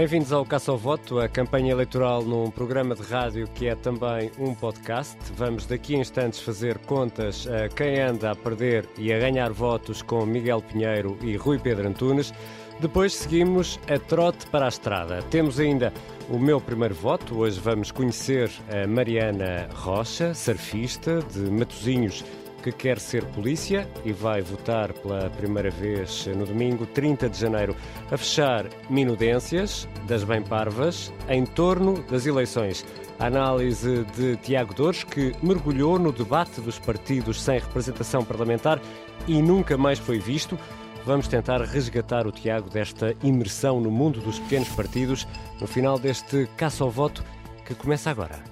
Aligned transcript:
Bem-vindos 0.00 0.32
ao 0.32 0.46
Caça 0.46 0.70
ao 0.70 0.78
Voto, 0.78 1.18
a 1.20 1.28
campanha 1.28 1.72
eleitoral 1.72 2.22
num 2.22 2.50
programa 2.50 2.94
de 2.94 3.02
rádio 3.02 3.46
que 3.48 3.66
é 3.66 3.74
também 3.74 4.30
um 4.38 4.54
podcast. 4.54 5.18
Vamos 5.36 5.66
daqui 5.66 5.94
a 5.94 5.98
instantes 5.98 6.40
fazer 6.40 6.78
contas 6.78 7.46
a 7.46 7.68
quem 7.68 8.00
anda 8.00 8.30
a 8.30 8.34
perder 8.34 8.88
e 8.96 9.12
a 9.12 9.18
ganhar 9.18 9.52
votos 9.52 10.00
com 10.00 10.24
Miguel 10.24 10.62
Pinheiro 10.62 11.18
e 11.20 11.36
Rui 11.36 11.58
Pedro 11.58 11.86
Antunes. 11.86 12.32
Depois 12.80 13.12
seguimos 13.12 13.78
a 13.94 13.98
trote 13.98 14.46
para 14.46 14.64
a 14.64 14.68
estrada. 14.70 15.20
Temos 15.24 15.60
ainda 15.60 15.92
o 16.30 16.38
meu 16.38 16.62
primeiro 16.62 16.94
voto. 16.94 17.38
Hoje 17.38 17.60
vamos 17.60 17.90
conhecer 17.90 18.50
a 18.70 18.86
Mariana 18.86 19.68
Rocha, 19.74 20.32
surfista 20.32 21.20
de 21.30 21.40
Matozinhos 21.40 22.24
que 22.62 22.70
quer 22.70 22.98
ser 22.98 23.24
polícia 23.26 23.88
e 24.04 24.12
vai 24.12 24.40
votar 24.40 24.92
pela 24.92 25.30
primeira 25.30 25.70
vez 25.70 26.26
no 26.26 26.46
domingo 26.46 26.86
30 26.86 27.28
de 27.28 27.38
janeiro 27.38 27.74
a 28.10 28.16
fechar 28.16 28.66
minudências 28.88 29.88
das 30.06 30.24
bem 30.24 30.42
parvas 30.42 31.12
em 31.28 31.44
torno 31.44 32.02
das 32.02 32.26
eleições. 32.26 32.84
A 33.18 33.26
análise 33.26 34.04
de 34.16 34.36
Tiago 34.36 34.74
Dores, 34.74 35.04
que 35.04 35.32
mergulhou 35.42 35.98
no 35.98 36.12
debate 36.12 36.60
dos 36.60 36.78
partidos 36.78 37.42
sem 37.42 37.58
representação 37.58 38.24
parlamentar 38.24 38.80
e 39.26 39.42
nunca 39.42 39.76
mais 39.76 39.98
foi 39.98 40.18
visto. 40.18 40.58
Vamos 41.04 41.28
tentar 41.28 41.60
resgatar 41.62 42.26
o 42.26 42.32
Tiago 42.32 42.70
desta 42.70 43.14
imersão 43.22 43.80
no 43.80 43.90
mundo 43.90 44.20
dos 44.20 44.38
pequenos 44.38 44.68
partidos 44.70 45.26
no 45.60 45.66
final 45.66 45.98
deste 45.98 46.48
caça 46.56 46.84
ao 46.84 46.90
voto 46.90 47.24
que 47.64 47.74
começa 47.74 48.10
agora. 48.10 48.42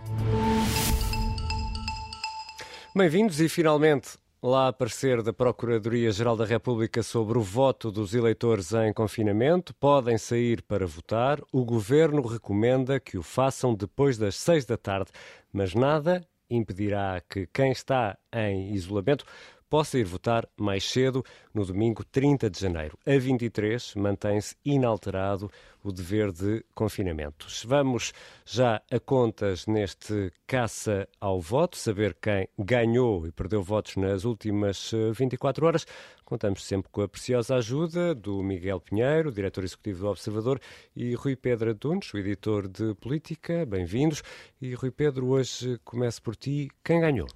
Bem-vindos 2.97 3.39
e 3.39 3.49
finalmente 3.51 4.17
lá 4.43 4.69
aparecer 4.69 5.23
da 5.23 5.31
Procuradoria-Geral 5.31 6.37
da 6.37 6.47
República 6.47 7.03
sobre 7.03 7.37
o 7.37 7.43
voto 7.43 7.93
dos 7.93 8.15
eleitores 8.15 8.73
em 8.73 8.93
confinamento. 8.95 9.75
Podem 9.75 10.17
sair 10.17 10.63
para 10.63 10.87
votar. 10.87 11.39
O 11.53 11.65
governo 11.67 12.23
recomenda 12.23 12.99
que 12.99 13.19
o 13.19 13.23
façam 13.23 13.75
depois 13.75 14.17
das 14.17 14.37
seis 14.37 14.65
da 14.65 14.79
tarde, 14.79 15.11
mas 15.53 15.75
nada 15.75 16.27
impedirá 16.49 17.23
que 17.29 17.47
quem 17.53 17.71
está 17.71 18.17
em 18.33 18.73
isolamento 18.73 19.25
possa 19.69 19.99
ir 19.99 20.05
votar 20.05 20.49
mais 20.57 20.85
cedo, 20.85 21.25
no 21.53 21.65
domingo 21.65 22.05
30 22.05 22.49
de 22.49 22.61
janeiro. 22.61 22.99
A 23.07 23.19
23 23.19 23.95
mantém-se 23.97 24.57
inalterado 24.65 25.51
o 25.83 25.93
dever 25.93 26.33
de 26.33 26.65
confinamentos. 26.75 27.65
Vamos 27.65 28.13
já 28.45 28.83
a 28.91 28.99
contas 28.99 29.67
neste 29.67 30.33
caça 30.47 31.09
ao 31.21 31.41
voto, 31.41 31.77
saber 31.77 32.17
quem 32.21 32.49
ganhou 32.59 33.27
e 33.27 33.33
perdeu 33.33 33.63
votos 33.63 33.97
nas 33.97 34.25
últimas 34.25 34.91
24 35.15 35.65
eh, 35.65 35.69
horas. 35.69 35.87
Contamos 36.25 36.65
sempre 36.65 36.91
com 36.91 37.01
a 37.03 37.09
preciosa 37.09 37.57
ajuda 37.57 38.15
do 38.15 38.43
Miguel 38.43 38.81
Pinheiro, 38.81 39.33
diretor 39.33 39.65
executivo 39.65 40.01
do 40.01 40.09
Observador, 40.09 40.61
e 40.95 41.15
Rui 41.15 41.37
Pedro 41.37 41.71
Adunes, 41.71 42.13
o 42.13 42.19
editor 42.19 42.69
de 42.69 42.95
política. 42.97 43.65
Bem-vindos. 43.65 44.23
E 44.61 44.75
Rui 44.75 44.91
Pedro, 44.91 45.29
hoje 45.29 45.79
começo 45.85 46.23
por 46.23 46.37
ti. 46.37 46.69
Quem 46.85 47.01
ganhou? 47.01 47.29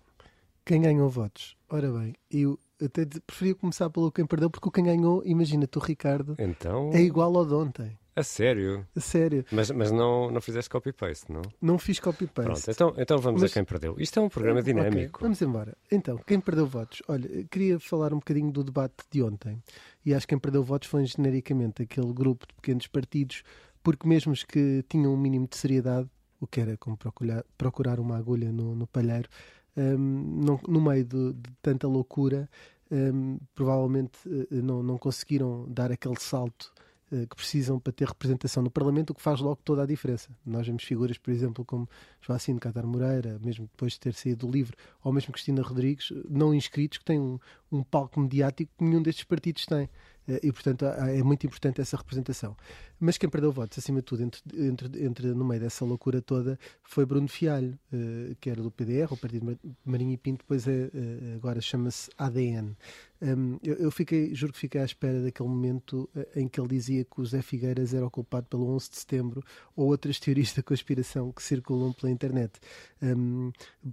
Quem 0.65 0.83
ganhou 0.83 1.09
votos? 1.09 1.57
Ora 1.69 1.91
bem, 1.91 2.15
eu 2.31 2.59
até 2.81 3.05
preferia 3.27 3.55
começar 3.55 3.91
pelo 3.91 4.13
quem 4.13 4.25
perdeu, 4.25 4.49
porque 4.49 4.69
o 4.69 4.73
quem 4.73 4.85
ganhou, 4.85 5.23
imagina, 5.25 5.67
tu, 5.67 5.81
Ricardo, 5.81 6.37
então... 6.39 6.91
é 6.93 7.01
igual 7.01 7.37
ao 7.37 7.45
de 7.45 7.55
ontem. 7.55 7.99
A 8.15 8.23
sério? 8.23 8.87
A 8.95 9.01
sério. 9.01 9.45
Mas, 9.51 9.71
mas 9.71 9.91
não, 9.91 10.31
não 10.31 10.41
fizeste 10.41 10.69
copy-paste, 10.69 11.33
não? 11.33 11.41
Não 11.61 11.79
fiz 11.79 11.99
copy-paste. 11.99 12.51
Pronto, 12.51 12.71
então, 12.71 12.95
então 12.99 13.19
vamos 13.19 13.41
mas... 13.41 13.51
a 13.51 13.55
quem 13.55 13.65
perdeu. 13.65 13.97
Isto 13.99 14.21
é 14.21 14.23
um 14.23 14.29
programa 14.29 14.63
dinâmico. 14.63 15.17
Okay, 15.17 15.23
vamos 15.23 15.41
embora. 15.41 15.77
Então, 15.91 16.19
quem 16.19 16.39
perdeu 16.39 16.67
votos? 16.67 17.03
Olha, 17.09 17.45
queria 17.51 17.81
falar 17.81 18.13
um 18.13 18.19
bocadinho 18.19 18.53
do 18.53 18.63
debate 18.63 18.97
de 19.11 19.23
ontem. 19.23 19.63
E 20.05 20.15
acho 20.15 20.27
que 20.27 20.35
quem 20.35 20.39
perdeu 20.39 20.63
votos 20.63 20.89
foi 20.89 21.07
genericamente 21.07 21.83
aquele 21.83 22.13
grupo 22.13 22.47
de 22.47 22.55
pequenos 22.55 22.87
partidos, 22.87 23.43
porque 23.83 24.07
mesmo 24.07 24.33
os 24.33 24.45
que 24.45 24.85
tinham 24.91 25.15
um 25.15 25.17
mínimo 25.17 25.49
de 25.49 25.57
seriedade, 25.57 26.09
o 26.39 26.47
que 26.47 26.61
era 26.61 26.77
como 26.77 26.99
procurar, 26.99 27.45
procurar 27.57 27.99
uma 27.99 28.19
agulha 28.19 28.53
no, 28.53 28.77
no 28.77 28.87
palheiro, 28.87 29.29
um, 29.77 30.59
no 30.69 30.81
meio 30.81 31.05
de, 31.05 31.33
de, 31.33 31.51
tanta 31.61 31.87
loucura, 31.87 32.49
um, 32.91 33.39
provavelmente 33.55 34.19
uh, 34.29 34.47
não, 34.51 34.83
não 34.83 34.99
conseguiram 34.99 35.67
dar 35.69 35.91
aquele 35.91 36.19
salto 36.19 36.73
uh, 37.11 37.27
que 37.27 37.37
precisam 37.37 37.81
para 37.81 37.93
ter 37.93 38.07
representação 38.07 38.63
no 38.63 38.71
Parlamento, 38.71 39.11
o 39.11 39.15
que 39.15 39.23
faz 39.23 39.41
logo 39.41 39.61
toda 39.65 39.83
a 39.83 39.87
diferença. 39.87 40.31
Nós 40.45 40.67
vemos 40.67 40.85
figuras, 40.85 41.17
por 41.17 41.31
exemplo, 41.31 41.65
como 41.65 41.89
Joacine 42.21 42.61
Catar 42.61 42.87
Moreira, 42.87 43.39
mesmo 43.43 43.67
depois 43.67 43.95
de 43.95 44.01
ter 44.01 44.15
saído 44.15 44.47
do 44.47 44.53
livro, 44.53 44.77
ou 45.03 45.13
mesmo 45.13 45.33
Cristina 45.33 45.63
Rodrigues, 45.63 46.13
não 46.29 46.55
inscritos, 46.55 46.99
que 46.99 47.05
têm 47.05 47.19
um, 47.19 47.39
um 47.71 47.83
palco 47.83 48.21
mediático 48.21 48.71
que 48.77 48.85
nenhum 48.85 49.03
destes 49.03 49.25
partidos 49.25 49.65
tem. 49.65 49.89
Eh, 50.29 50.41
e, 50.45 50.53
portanto, 50.53 50.85
é 50.85 51.23
muito 51.23 51.47
importante 51.47 51.81
essa 51.81 51.97
representação. 51.97 52.57
Mas 53.05 53.19
quem 53.19 53.29
perdeu 53.29 53.51
votos, 53.51 53.81
acima 53.81 53.99
de 53.99 54.05
tudo, 54.05 54.23
entre, 54.23 54.41
entre, 54.65 55.05
entre 55.05 55.27
no 55.35 55.45
meio 55.45 55.61
dessa 55.61 55.85
loucura 55.85 56.23
toda, 56.23 56.57
foi 56.85 57.05
Bruno 57.05 57.27
Fialho, 57.27 57.77
eh, 57.93 58.37
que 58.41 58.49
era 58.49 58.63
do 58.63 58.71
PDR, 58.71 59.13
o 59.13 59.17
Partido 59.17 59.59
Marinho 59.85 60.13
e 60.13 60.17
Pinto, 60.17 60.45
depois 60.45 60.69
é, 60.69 60.89
eh, 60.95 61.35
agora 61.35 61.61
chama-se 61.61 62.09
ADN. 62.17 62.77
Um, 63.21 63.57
eu, 63.63 63.77
eu, 63.77 63.91
fiquei, 63.93 64.35
juro 64.35 64.53
que 64.53 64.59
fiquei 64.59 64.81
à 64.81 64.85
espera 64.85 65.23
daquele 65.23 65.49
momento 65.49 66.11
em 66.35 66.49
que 66.49 66.61
ele 66.61 66.69
dizia 66.69 67.05
que 67.05 67.21
o 67.21 67.25
Zé 67.25 67.41
Figueiras 67.41 67.95
era 67.95 68.05
o 68.05 68.11
culpado 68.11 68.47
pelo 68.49 68.69
11 68.75 68.91
de 68.91 68.97
setembro 68.97 69.45
ou 69.77 69.87
outras 69.87 70.19
teorias 70.19 70.53
da 70.53 70.63
conspiração 70.63 71.31
que 71.31 71.41
circulam 71.41 71.93
pela 71.93 72.11
internet. 72.11 72.53
Um, 73.01 73.53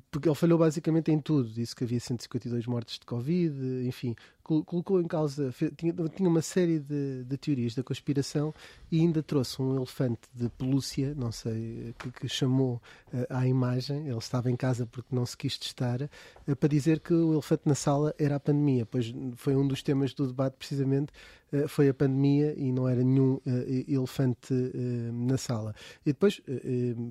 porque 0.09 0.27
ele 0.27 0.35
falhou 0.35 0.57
basicamente 0.57 1.11
em 1.11 1.19
tudo. 1.19 1.47
Disse 1.47 1.75
que 1.75 1.83
havia 1.83 1.99
152 1.99 2.65
mortes 2.65 2.97
de 2.97 3.05
Covid, 3.05 3.55
enfim, 3.87 4.15
colocou 4.41 4.99
em 4.99 5.07
causa, 5.07 5.53
tinha, 5.77 5.93
tinha 5.93 6.27
uma 6.27 6.41
série 6.41 6.79
de, 6.79 7.23
de, 7.23 7.37
teorias 7.37 7.75
da 7.75 7.83
conspiração 7.83 8.51
e 8.91 8.98
ainda 8.99 9.23
trouxe 9.23 9.61
um 9.61 9.75
elefante 9.75 10.21
de 10.33 10.49
pelúcia, 10.49 11.13
não 11.15 11.31
sei, 11.31 11.93
que, 11.97 12.11
que 12.11 12.27
chamou 12.27 12.81
uh, 13.13 13.25
à 13.29 13.47
imagem, 13.47 14.07
ele 14.07 14.17
estava 14.17 14.49
em 14.49 14.55
casa 14.55 14.85
porque 14.85 15.15
não 15.15 15.25
se 15.25 15.35
quis 15.35 15.57
testar, 15.57 16.01
uh, 16.01 16.55
para 16.55 16.69
dizer 16.69 16.99
que 16.99 17.13
o 17.13 17.33
elefante 17.33 17.63
na 17.65 17.75
sala 17.75 18.13
era 18.17 18.35
a 18.35 18.39
pandemia, 18.39 18.85
pois 18.85 19.13
foi 19.35 19.55
um 19.55 19.67
dos 19.67 19.81
temas 19.81 20.13
do 20.13 20.27
debate 20.27 20.55
precisamente 20.57 21.11
eh, 21.51 21.67
foi 21.67 21.89
a 21.89 21.93
pandemia 21.93 22.53
e 22.55 22.71
não 22.71 22.87
era 22.87 23.03
nenhum 23.03 23.39
eh, 23.45 23.85
elefante 23.87 24.53
eh, 24.53 25.11
na 25.11 25.37
sala. 25.37 25.73
E 26.05 26.11
depois 26.13 26.41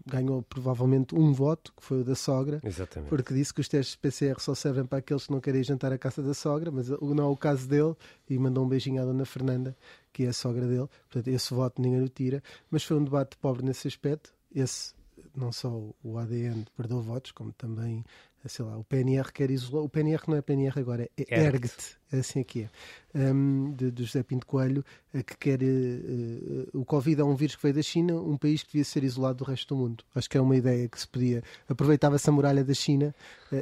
ganhou 0.06 0.42
provavelmente 0.42 1.14
um 1.14 1.32
voto, 1.32 1.72
que 1.76 1.82
foi 1.82 2.00
o 2.00 2.04
da 2.04 2.14
sogra, 2.14 2.60
Exatamente. 2.64 3.08
porque 3.08 3.34
disse 3.34 3.52
que 3.52 3.60
os 3.60 3.68
testes 3.68 3.96
PCR 3.96 4.38
só 4.40 4.54
servem 4.54 4.84
para 4.84 4.98
aqueles 4.98 5.26
que 5.26 5.32
não 5.32 5.40
querem 5.40 5.62
jantar 5.62 5.92
à 5.92 5.98
casa 5.98 6.22
da 6.22 6.34
sogra, 6.34 6.70
mas 6.70 6.88
não 6.88 7.24
é 7.24 7.26
o 7.26 7.36
caso 7.36 7.68
dele, 7.68 7.94
e 8.28 8.38
mandou 8.38 8.64
um 8.64 8.68
beijinho 8.68 9.02
à 9.02 9.04
dona 9.04 9.24
Fernanda, 9.24 9.76
que 10.18 10.24
é 10.24 10.30
a 10.30 10.32
sogra 10.32 10.66
dele. 10.66 10.88
Portanto, 11.08 11.28
esse 11.28 11.54
voto 11.54 11.80
ninguém 11.80 12.02
o 12.02 12.08
tira, 12.08 12.42
mas 12.68 12.82
foi 12.82 12.96
um 12.96 13.04
debate 13.04 13.36
pobre 13.36 13.64
nesse 13.64 13.86
aspecto. 13.86 14.34
Esse 14.52 14.92
não 15.32 15.52
só 15.52 15.68
o 16.02 16.18
ADN 16.18 16.66
perdeu 16.76 17.00
votos, 17.00 17.30
como 17.30 17.52
também 17.52 18.04
sei 18.46 18.64
lá, 18.64 18.76
o 18.78 18.84
PNR 18.84 19.32
quer 19.32 19.50
isolar. 19.50 19.84
O 19.84 19.88
PNR 19.88 20.22
não 20.28 20.36
é 20.36 20.42
PNR 20.42 20.78
agora, 20.78 21.08
é 21.16 21.40
ERGT, 21.40 21.96
é 22.12 22.18
assim 22.18 22.40
aqui 22.40 22.68
é. 23.14 23.32
Um, 23.32 23.72
de, 23.72 23.90
de 23.90 24.04
José 24.04 24.22
Pinto 24.22 24.46
Coelho, 24.46 24.84
uh, 25.14 25.24
que 25.24 25.36
quer. 25.36 25.60
Uh, 25.62 26.68
uh, 26.74 26.80
o 26.80 26.84
Covid 26.84 27.20
é 27.20 27.24
um 27.24 27.34
vírus 27.34 27.56
que 27.56 27.62
veio 27.62 27.74
da 27.74 27.82
China, 27.82 28.14
um 28.14 28.36
país 28.36 28.62
que 28.62 28.72
devia 28.72 28.84
ser 28.84 29.02
isolado 29.02 29.38
do 29.38 29.44
resto 29.44 29.74
do 29.74 29.80
mundo. 29.80 30.04
Acho 30.14 30.30
que 30.30 30.38
é 30.38 30.40
uma 30.40 30.56
ideia 30.56 30.88
que 30.88 31.00
se 31.00 31.08
podia. 31.08 31.42
Aproveitava-se 31.68 32.28
a 32.28 32.32
muralha 32.32 32.64
da 32.64 32.74
China, 32.74 33.14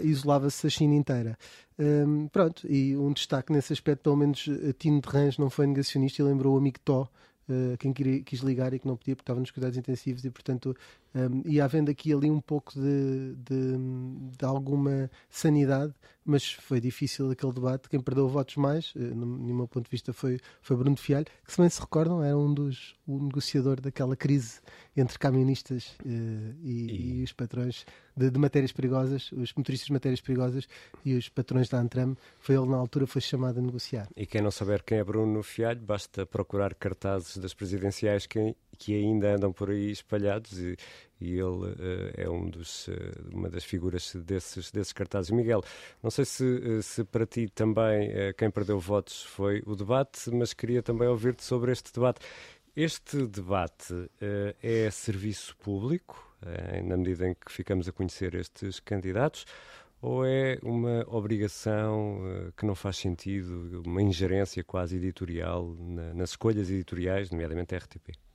isolava-se 0.03 0.66
a 0.66 0.70
China 0.70 0.94
inteira. 0.94 1.38
Um, 1.78 2.28
pronto, 2.28 2.66
e 2.70 2.97
um 2.97 3.12
destaque 3.12 3.53
nesse 3.53 3.72
aspecto, 3.72 4.03
pelo 4.03 4.16
menos 4.16 4.48
Tino 4.78 5.00
de 5.00 5.09
Rãs 5.09 5.38
não 5.38 5.50
foi 5.50 5.66
negacionista 5.66 6.22
e 6.22 6.25
lembrou 6.25 6.54
o 6.54 6.59
amigo 6.59 6.78
Tó. 6.84 7.09
Uh, 7.48 7.78
quem 7.78 7.92
quis 7.92 8.41
ligar 8.41 8.74
e 8.74 8.78
que 8.80 8.89
não 8.89 8.97
podia 8.97 9.15
porque 9.15 9.22
estava 9.22 9.39
nos 9.39 9.53
cuidados 9.53 9.78
intensivos 9.78 10.24
e 10.24 10.30
portanto 10.30 10.77
um, 11.16 11.42
e 11.47 11.63
havendo 11.63 11.91
aqui 11.91 12.13
ali 12.13 12.30
um 12.30 12.42
pouco 12.42 12.74
de, 12.74 13.34
de, 13.36 13.78
de, 14.36 14.45
alguma 14.45 15.10
sanidade, 15.30 15.95
mas 16.22 16.53
foi 16.53 16.78
difícil 16.78 17.30
aquele 17.30 17.54
debate. 17.54 17.89
Quem 17.89 18.01
perdeu 18.01 18.28
votos 18.28 18.57
mais, 18.57 18.95
uh, 18.95 18.98
no, 18.98 19.24
no 19.24 19.54
meu 19.54 19.66
ponto 19.66 19.84
de 19.84 19.91
vista, 19.91 20.13
foi, 20.13 20.39
foi 20.60 20.77
Bruno 20.77 20.97
Fialho, 20.97 21.24
que 21.47 21.51
se 21.51 21.59
bem 21.59 21.71
se 21.71 21.80
recordam, 21.80 22.22
era 22.22 22.36
um 22.36 22.53
dos 22.53 22.95
o 23.07 23.18
negociador 23.18 23.80
daquela 23.80 24.16
crise 24.16 24.60
entre 24.95 25.18
camionistas 25.18 25.97
uh, 26.04 26.54
e, 26.63 26.86
e... 26.91 27.21
e, 27.21 27.24
os 27.24 27.33
patrões 27.33 27.86
de, 28.15 28.30
de, 28.30 28.39
matérias 28.39 28.72
perigosas, 28.72 29.30
os 29.33 29.54
motoristas 29.54 29.86
de 29.86 29.92
matérias 29.92 30.21
perigosas 30.21 30.69
e 31.04 31.15
os 31.15 31.28
patrões 31.28 31.69
da 31.69 31.78
Antram. 31.78 32.16
Foi 32.41 32.57
ele, 32.57 32.66
na 32.66 32.77
altura, 32.77 33.07
foi 33.07 33.22
chamado 33.22 33.59
a 33.59 33.62
negociar. 33.62 34.09
E 34.16 34.27
quem 34.27 34.42
não 34.42 34.51
saber 34.51 34.83
quem 34.83 34.98
é 34.98 35.04
Bruno 35.04 35.42
Fialho, 35.42 35.80
basta 35.80 36.27
procurar 36.27 36.74
cartazes 36.74 37.39
das 37.39 37.54
presidenciais 37.54 38.27
que, 38.27 38.54
que 38.76 38.94
ainda 38.94 39.34
andam 39.34 39.52
por 39.52 39.70
aí 39.70 39.90
espalhados 39.90 40.58
e, 40.58 40.76
e 41.20 41.32
ele 41.32 41.44
uh, 41.44 42.12
é 42.14 42.28
um 42.28 42.48
dos, 42.48 42.88
uh, 42.88 42.92
uma 43.32 43.48
das 43.48 43.64
figuras 43.64 44.14
desses, 44.14 44.70
desses 44.70 44.92
cartazes. 44.92 45.30
Miguel, 45.30 45.62
não 46.02 46.10
sei 46.10 46.24
se, 46.24 46.44
uh, 46.44 46.82
se 46.82 47.04
para 47.04 47.26
ti 47.26 47.48
também 47.48 48.10
quem 48.36 48.50
perdeu 48.50 48.78
votos 48.78 49.22
foi 49.22 49.62
o 49.66 49.74
debate, 49.74 50.30
mas 50.30 50.52
queria 50.52 50.82
também 50.82 51.08
ouvir-te 51.08 51.42
sobre 51.42 51.72
este 51.72 51.92
debate. 51.92 52.20
Este 52.74 53.26
debate 53.26 53.94
é 54.62 54.90
serviço 54.90 55.56
público, 55.56 56.22
na 56.84 56.94
medida 56.98 57.26
em 57.26 57.32
que 57.32 57.50
ficamos 57.50 57.88
a 57.88 57.92
conhecer 57.92 58.34
estes 58.34 58.80
candidatos, 58.80 59.46
ou 60.02 60.26
é 60.26 60.58
uma 60.62 61.02
obrigação 61.08 62.20
que 62.54 62.66
não 62.66 62.74
faz 62.74 62.98
sentido, 62.98 63.82
uma 63.86 64.02
ingerência 64.02 64.62
quase 64.62 64.96
editorial 64.96 65.74
na, 65.78 66.12
nas 66.12 66.30
escolhas 66.30 66.70
editoriais, 66.70 67.30
nomeadamente 67.30 67.74
a 67.74 67.78
RTP? 67.78 68.25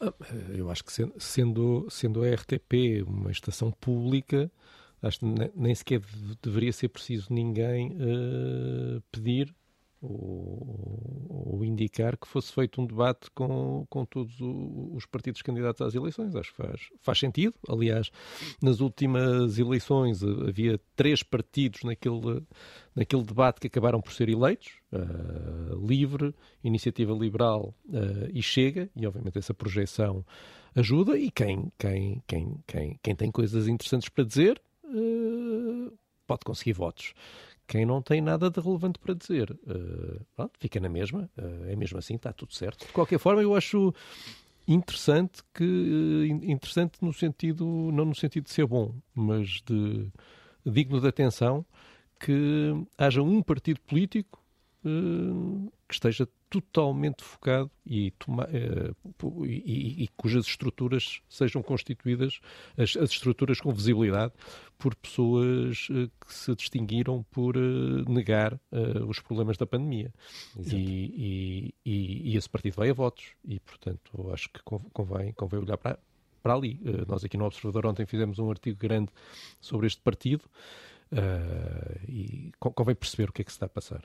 Ah, 0.00 0.14
eu 0.54 0.70
acho 0.70 0.82
que 0.84 0.92
sendo, 1.18 1.86
sendo 1.90 2.22
a 2.22 2.28
RTP 2.28 3.02
uma 3.06 3.30
estação 3.30 3.70
pública, 3.70 4.50
acho 5.02 5.20
que 5.20 5.26
nem 5.54 5.74
sequer 5.74 6.00
deveria 6.42 6.72
ser 6.72 6.88
preciso 6.88 7.32
ninguém 7.32 7.92
uh, 7.92 9.02
pedir 9.12 9.54
ou, 10.02 11.26
ou, 11.28 11.64
indicar 11.64 12.16
que 12.16 12.26
fosse 12.26 12.52
feito 12.52 12.80
um 12.80 12.86
debate 12.86 13.30
com, 13.32 13.86
com 13.88 14.04
todos 14.06 14.34
os 14.40 15.04
partidos 15.04 15.42
candidatos 15.42 15.82
às 15.82 15.94
eleições. 15.94 16.34
Acho 16.34 16.50
que 16.50 16.56
faz, 16.56 16.80
faz 17.00 17.18
sentido. 17.18 17.54
Aliás, 17.68 18.10
nas 18.62 18.80
últimas 18.80 19.58
eleições 19.58 20.22
eh, 20.22 20.26
havia 20.48 20.80
três 20.96 21.22
partidos 21.22 21.82
naquele, 21.82 22.42
naquele 22.94 23.22
debate 23.22 23.60
que 23.60 23.66
acabaram 23.66 24.00
por 24.00 24.12
ser 24.12 24.30
eleitos: 24.30 24.72
uh, 24.92 25.86
Livre, 25.86 26.34
Iniciativa 26.64 27.12
Liberal 27.12 27.74
uh, 27.88 28.30
e 28.32 28.42
Chega, 28.42 28.88
e 28.96 29.06
obviamente 29.06 29.38
essa 29.38 29.52
projeção 29.52 30.24
ajuda. 30.74 31.18
E 31.18 31.30
quem, 31.30 31.70
quem, 31.78 32.22
quem, 32.26 32.64
quem, 32.66 32.98
quem 33.02 33.14
tem 33.14 33.30
coisas 33.30 33.68
interessantes 33.68 34.08
para 34.08 34.24
dizer 34.24 34.60
uh, 34.84 35.92
pode 36.26 36.44
conseguir 36.44 36.72
votos. 36.72 37.12
Quem 37.70 37.86
não 37.86 38.02
tem 38.02 38.20
nada 38.20 38.50
de 38.50 38.60
relevante 38.60 38.98
para 38.98 39.14
dizer, 39.14 39.48
uh, 39.52 40.26
pronto, 40.34 40.58
fica 40.58 40.80
na 40.80 40.88
mesma, 40.88 41.30
uh, 41.38 41.70
é 41.70 41.76
mesmo 41.76 41.98
assim, 41.98 42.16
está 42.16 42.32
tudo 42.32 42.52
certo. 42.52 42.84
De 42.84 42.92
qualquer 42.92 43.20
forma, 43.20 43.40
eu 43.40 43.54
acho 43.54 43.94
interessante 44.66 45.40
que 45.54 45.62
uh, 45.62 46.24
interessante 46.50 46.94
no 47.00 47.12
sentido 47.12 47.64
não 47.92 48.06
no 48.06 48.14
sentido 48.16 48.46
de 48.46 48.50
ser 48.50 48.66
bom, 48.66 48.92
mas 49.14 49.62
de 49.64 50.08
digno 50.66 51.00
de 51.00 51.06
atenção 51.06 51.64
que 52.18 52.72
haja 52.98 53.22
um 53.22 53.40
partido 53.40 53.80
político 53.82 54.39
que 54.82 55.94
esteja 55.94 56.26
totalmente 56.48 57.22
focado 57.22 57.70
e, 57.84 58.10
toma, 58.12 58.48
uh, 58.48 59.46
e, 59.46 60.04
e, 60.04 60.08
cujas 60.16 60.46
estruturas 60.46 61.20
sejam 61.28 61.62
constituídas, 61.62 62.40
as, 62.76 62.96
as, 62.96 63.10
estruturas 63.10 63.60
com 63.60 63.72
visibilidade, 63.72 64.32
por 64.78 64.94
pessoas 64.94 65.88
uh, 65.90 66.10
que 66.26 66.34
se 66.34 66.54
distinguiram 66.54 67.24
por 67.30 67.56
uh, 67.56 68.10
negar 68.10 68.58
os 69.06 69.20
problemas 69.20 69.56
da 69.56 69.66
pandemia. 69.66 70.12
E, 70.58 71.74
e, 71.84 72.36
esse 72.36 72.48
partido 72.48 72.74
vai 72.74 72.90
a 72.90 72.94
votos 72.94 73.34
e, 73.44 73.60
portanto, 73.60 74.30
acho 74.32 74.48
que 74.48 74.60
convém, 74.62 75.32
convém 75.32 75.60
olhar 75.60 75.76
para, 75.76 75.98
para 76.42 76.54
ali. 76.54 76.80
nós 77.06 77.22
aqui 77.24 77.36
no 77.36 77.44
Observador 77.44 77.86
ontem 77.86 78.06
fizemos 78.06 78.38
um 78.38 78.50
artigo 78.50 78.78
grande 78.78 79.10
sobre 79.60 79.86
este 79.86 80.00
partido. 80.00 80.44
Uh, 81.12 82.00
e 82.08 82.52
convém 82.58 82.94
perceber 82.94 83.30
o 83.30 83.32
que 83.32 83.42
é 83.42 83.44
que 83.44 83.50
se 83.50 83.56
está 83.56 83.66
a 83.66 83.68
passar. 83.68 84.02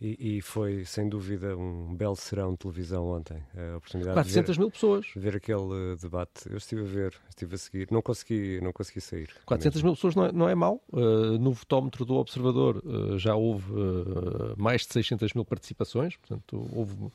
E, 0.00 0.38
e, 0.38 0.40
foi, 0.42 0.84
sem 0.84 1.08
dúvida, 1.08 1.56
um 1.56 1.94
belo 1.94 2.16
serão 2.16 2.52
de 2.52 2.58
televisão 2.58 3.06
ontem. 3.06 3.40
A 3.56 3.76
oportunidade 3.76 4.14
400 4.14 4.46
de 4.46 4.52
ver, 4.52 4.58
mil 4.58 4.70
pessoas. 4.70 5.06
ver 5.14 5.36
aquele 5.36 5.96
debate. 6.00 6.50
Eu 6.50 6.56
estive 6.56 6.80
a 6.80 6.84
ver, 6.84 7.14
estive 7.28 7.54
a 7.54 7.58
seguir. 7.58 7.88
Não 7.92 8.02
consegui, 8.02 8.60
não 8.60 8.72
consegui 8.72 9.00
sair. 9.00 9.30
400 9.46 9.76
mesmo. 9.76 9.86
mil 9.86 9.94
pessoas 9.94 10.16
não 10.16 10.26
é, 10.26 10.32
não 10.32 10.48
é 10.48 10.54
mau. 10.56 10.82
Uh, 10.92 11.38
no 11.38 11.52
votómetro 11.52 12.04
do 12.04 12.16
Observador 12.16 12.82
uh, 12.84 13.16
já 13.16 13.36
houve 13.36 13.72
mais 14.56 14.84
de 14.84 14.92
600 14.92 15.32
mil 15.34 15.44
participações. 15.44 16.16
Portanto, 16.16 16.68
houve 16.72 16.96
Uh, 16.96 17.12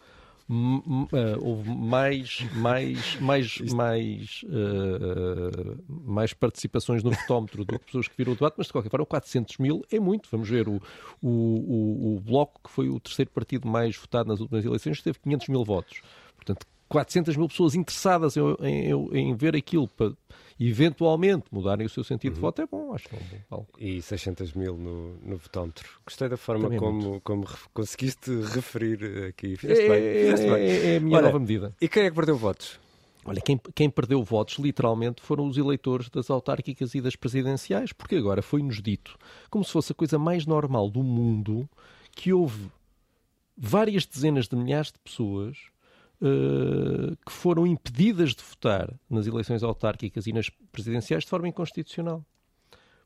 houve 1.42 1.70
mais, 1.76 2.46
mais, 2.54 3.20
mais, 3.20 3.58
mais, 3.74 4.42
uh, 4.44 5.84
mais 5.88 6.34
participações 6.34 7.04
no 7.04 7.12
votómetro 7.12 7.66
do 7.66 7.80
que 7.80 7.86
pessoas 7.86 8.08
que 8.08 8.16
viram 8.16 8.34
o 8.34 8.36
debate, 8.36 8.56
mas 8.58 8.68
de 8.68 8.74
qualquer 8.74 8.90
forma 8.90 9.06
400 9.06 9.58
mil 9.58 9.84
é 9.92 10.00
muito. 10.00 10.30
Vamos 10.32 10.48
ver, 10.48 10.68
o, 10.68 10.80
o, 11.22 11.30
o, 11.30 12.16
o 12.16 12.20
Bloco, 12.20 12.62
que 12.64 12.70
foi 12.70 12.90
o 12.90 13.00
terceiro 13.00 13.32
partido 13.32 13.68
mais 13.68 13.96
votado 13.96 14.30
nas 14.30 14.40
últimas 14.40 14.64
eleições, 14.64 15.02
teve 15.02 15.18
500 15.20 15.48
mil 15.48 15.64
votos. 15.64 16.02
Portanto, 16.36 16.68
400 16.90 17.36
mil 17.36 17.48
pessoas 17.48 17.74
interessadas 17.74 18.38
em, 18.38 18.92
em, 18.92 19.30
em 19.30 19.36
ver 19.36 19.56
aquilo 19.56 19.88
para 19.88 20.14
eventualmente 20.60 21.46
mudarem 21.52 21.86
o 21.86 21.90
seu 21.90 22.04
sentido 22.04 22.32
uhum. 22.32 22.36
de 22.36 22.42
voto 22.42 22.62
é 22.62 22.66
bom, 22.66 22.94
acho 22.94 23.10
que 23.10 23.16
é 23.16 23.20
um 23.20 23.24
bom 23.24 23.44
palco. 23.50 23.80
E 23.80 24.02
600 24.02 24.54
mil 24.54 24.78
no, 24.78 25.16
no 25.18 25.38
votómetro. 25.38 25.88
Gostei 26.06 26.30
da 26.30 26.38
forma 26.38 26.70
como, 26.78 27.20
como 27.22 27.46
conseguiste 27.74 28.32
referir 28.54 29.26
aqui. 29.28 29.58
Fizeste 29.58 29.84
é, 29.84 29.90
bem. 29.90 30.24
Fizeste 30.24 30.46
é, 30.46 30.54
bem. 30.54 30.94
é 30.94 30.98
a 30.98 31.00
minha 31.00 31.18
Olha, 31.18 31.26
nova 31.28 31.40
medida. 31.40 31.76
E 31.82 31.90
quem 31.90 32.04
é 32.04 32.10
que 32.10 32.16
perdeu 32.16 32.38
votos? 32.38 32.80
Olha, 33.28 33.42
quem, 33.42 33.60
quem, 33.74 33.90
perdeu 33.90 34.24
votos 34.24 34.60
literalmente 34.60 35.22
foram 35.22 35.48
os 35.48 35.58
eleitores 35.58 36.10
das 36.10 36.30
autárquicas 36.30 36.94
e 36.94 37.02
das 37.02 37.16
presidenciais, 37.16 37.92
porque 37.92 38.16
agora 38.16 38.44
foi-nos 38.44 38.82
dito, 38.84 39.18
como 39.50 39.66
se 39.66 39.72
fosse 39.72 39.92
a 39.92 39.96
coisa 39.96 40.20
mais 40.20 40.46
normal 40.46 40.92
do 40.92 41.02
mundo, 41.02 41.68
que 42.12 42.32
houve 42.32 42.72
várias 43.58 44.06
dezenas 44.06 44.48
de 44.48 44.56
milhares 44.56 44.92
de 44.92 45.00
pessoas 45.00 45.58
uh, 46.22 47.16
que 47.26 47.32
foram 47.32 47.66
impedidas 47.66 48.34
de 48.36 48.44
votar 48.44 48.94
nas 49.10 49.28
eleições 49.28 49.64
autárquicas 49.64 50.28
e 50.28 50.34
nas 50.34 50.50
presidenciais 50.72 51.24
de 51.24 51.30
forma 51.30 51.48
inconstitucional. 51.48 52.24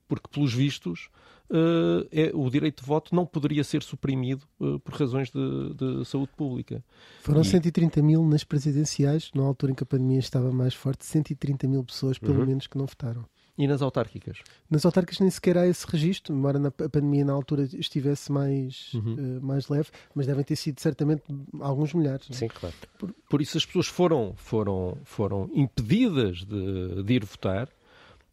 Porque, 0.08 0.28
pelos 0.32 0.54
vistos, 0.54 1.10
uh, 1.50 2.08
é, 2.12 2.32
o 2.34 2.50
direito 2.50 2.82
de 2.82 2.88
voto 2.88 3.14
não 3.14 3.26
poderia 3.26 3.64
ser 3.64 3.84
suprimido 3.84 4.44
uh, 4.60 4.80
por 4.80 4.96
razões 4.96 5.30
de, 5.30 5.74
de, 5.76 6.06
saúde 6.06 6.32
pública. 6.36 6.84
Foram 7.22 7.42
e... 7.42 7.46
130 7.46 8.02
mil 8.02 8.24
nas 8.26 8.44
presidenciais, 8.44 9.30
na 9.36 9.44
altura 9.44 9.72
em 9.72 9.76
que 9.76 9.84
a 9.84 9.86
pandemia 9.86 10.20
estava 10.20 10.52
mais 10.52 10.74
forte, 10.74 11.06
130 11.06 11.68
mil 11.68 11.84
pessoas, 11.84 12.18
pelo 12.18 12.40
uhum. 12.40 12.46
menos, 12.46 12.68
que 12.68 12.78
não 12.78 12.86
votaram. 12.86 13.26
E 13.60 13.68
nas 13.68 13.82
autárquicas? 13.82 14.38
Nas 14.70 14.86
autárquicas 14.86 15.20
nem 15.20 15.30
sequer 15.30 15.58
há 15.58 15.68
esse 15.68 15.86
registro, 15.86 16.34
embora 16.34 16.58
na, 16.58 16.70
a 16.70 16.90
pandemia 16.90 17.26
na 17.26 17.34
altura 17.34 17.68
estivesse 17.74 18.32
mais, 18.32 18.94
uhum. 18.94 19.16
uh, 19.16 19.46
mais 19.46 19.68
leve, 19.68 19.90
mas 20.16 20.26
devem 20.26 20.46
ter 20.46 20.56
sido 20.56 20.80
certamente 20.80 21.24
alguns 21.60 21.94
milhares. 21.94 22.30
Não? 22.30 22.38
É? 22.38 22.40
Sim, 22.40 22.48
claro. 22.48 22.74
Por, 22.98 23.14
por, 23.30 23.42
isso 23.42 23.58
as 23.58 23.66
pessoas 23.66 23.88
foram, 23.88 24.34
foram, 24.38 24.98
foram 25.04 25.50
impedidas 25.54 26.46
de, 26.46 27.04
de 27.04 27.14
ir 27.16 27.26
votar 27.26 27.68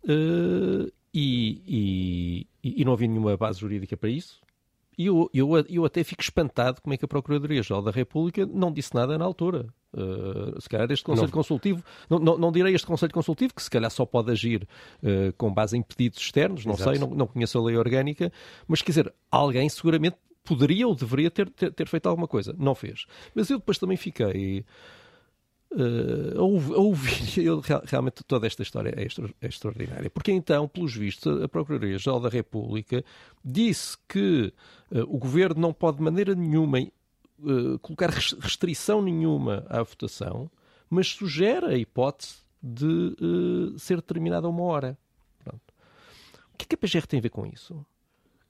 uh, 0.05 0.93
e, 1.13 2.47
e, 2.63 2.81
e 2.81 2.85
não 2.85 2.93
havia 2.93 3.09
nenhuma 3.09 3.37
base 3.37 3.59
jurídica 3.59 3.97
para 3.97 4.09
isso. 4.09 4.41
E 4.99 5.07
eu, 5.07 5.29
eu, 5.33 5.51
eu 5.69 5.85
até 5.85 6.03
fico 6.03 6.23
espantado 6.23 6.81
como 6.81 6.95
é 6.95 6.97
que 6.97 7.05
a 7.05 7.09
Procuradoria-Geral 7.09 7.83
da 7.83 7.91
República 7.91 8.47
não 8.47 8.73
disse 8.73 8.95
nada 8.95 9.19
na 9.19 9.25
altura. 9.25 9.67
Uh, 9.93 10.61
se 10.61 10.69
calhar 10.69 10.91
este 10.91 11.05
Conselho 11.05 11.27
não. 11.27 11.33
Consultivo, 11.33 11.83
não, 12.09 12.19
não, 12.19 12.39
não, 12.39 12.53
direi 12.53 12.75
este 12.75 12.87
Conselho 12.87 13.13
Consultivo, 13.13 13.55
que 13.55 13.63
se 13.63 13.71
calhar 13.71 13.91
só 13.91 14.05
pode 14.07 14.31
agir 14.31 14.67
uh, 15.03 15.33
com 15.37 15.53
base 15.53 15.77
em 15.77 15.83
pedidos 15.83 16.19
externos, 16.19 16.65
não 16.65 16.75
Exato. 16.75 16.91
sei, 16.91 16.99
não, 16.99 17.09
não 17.15 17.27
conheço 17.27 17.59
a 17.59 17.63
lei 17.63 17.77
orgânica, 17.77 18.33
mas 18.67 18.83
quer 18.83 18.93
dizer, 18.93 19.15
alguém 19.31 19.69
seguramente 19.69 20.17
poderia 20.45 20.87
ou 20.87 20.95
deveria 20.95 21.31
ter, 21.31 21.51
ter, 21.51 21.73
ter 21.73 21.89
feito 21.89 22.09
alguma 22.09 22.29
coisa. 22.29 22.55
Não 22.59 22.75
fez. 22.75 23.07
Mas 23.35 23.51
eu 23.51 23.59
depois 23.59 23.79
também 23.79 23.97
fiquei 23.97 24.65
uh, 25.73 26.39
a 26.39 26.79
ouvir 26.79 27.45
realmente 27.87 28.25
toda 28.25 28.47
esta 28.47 28.63
história 28.63 28.95
é, 28.97 29.05
extra, 29.05 29.29
é, 29.41 29.47
extraordinária. 29.47 30.11
Porque 30.11 30.33
então, 30.33 30.69
pelos 30.69 30.95
vistos, 30.95 31.43
a 31.43 31.49
Procuradoria-Geral 31.49 32.21
da 32.21 32.29
República 32.29 33.05
disse 33.45 33.97
que 34.09 34.53
uh, 34.91 35.01
o 35.03 35.19
Governo 35.19 35.61
não 35.61 35.73
pode 35.73 35.99
de 35.99 36.03
maneira 36.03 36.35
nenhuma 36.35 36.81
uh, 36.81 37.79
colocar 37.81 38.11
restrição 38.11 39.03
nenhuma 39.03 39.67
à 39.69 39.83
votação, 39.83 40.51
mas 40.89 41.09
sugere 41.09 41.67
a 41.67 41.77
hipótese 41.77 42.47
de 42.63 43.15
ser 43.79 43.97
determinada 43.97 44.49
uma 44.49 44.63
hora. 44.63 44.99
Pronto. 45.45 45.63
O 46.53 46.57
que 46.57 46.65
é 46.65 46.67
que 46.67 46.75
a 46.75 46.79
PGR 46.79 47.07
tem 47.07 47.19
a 47.19 47.23
ver 47.23 47.29
com 47.29 47.47
isso? 47.47 47.85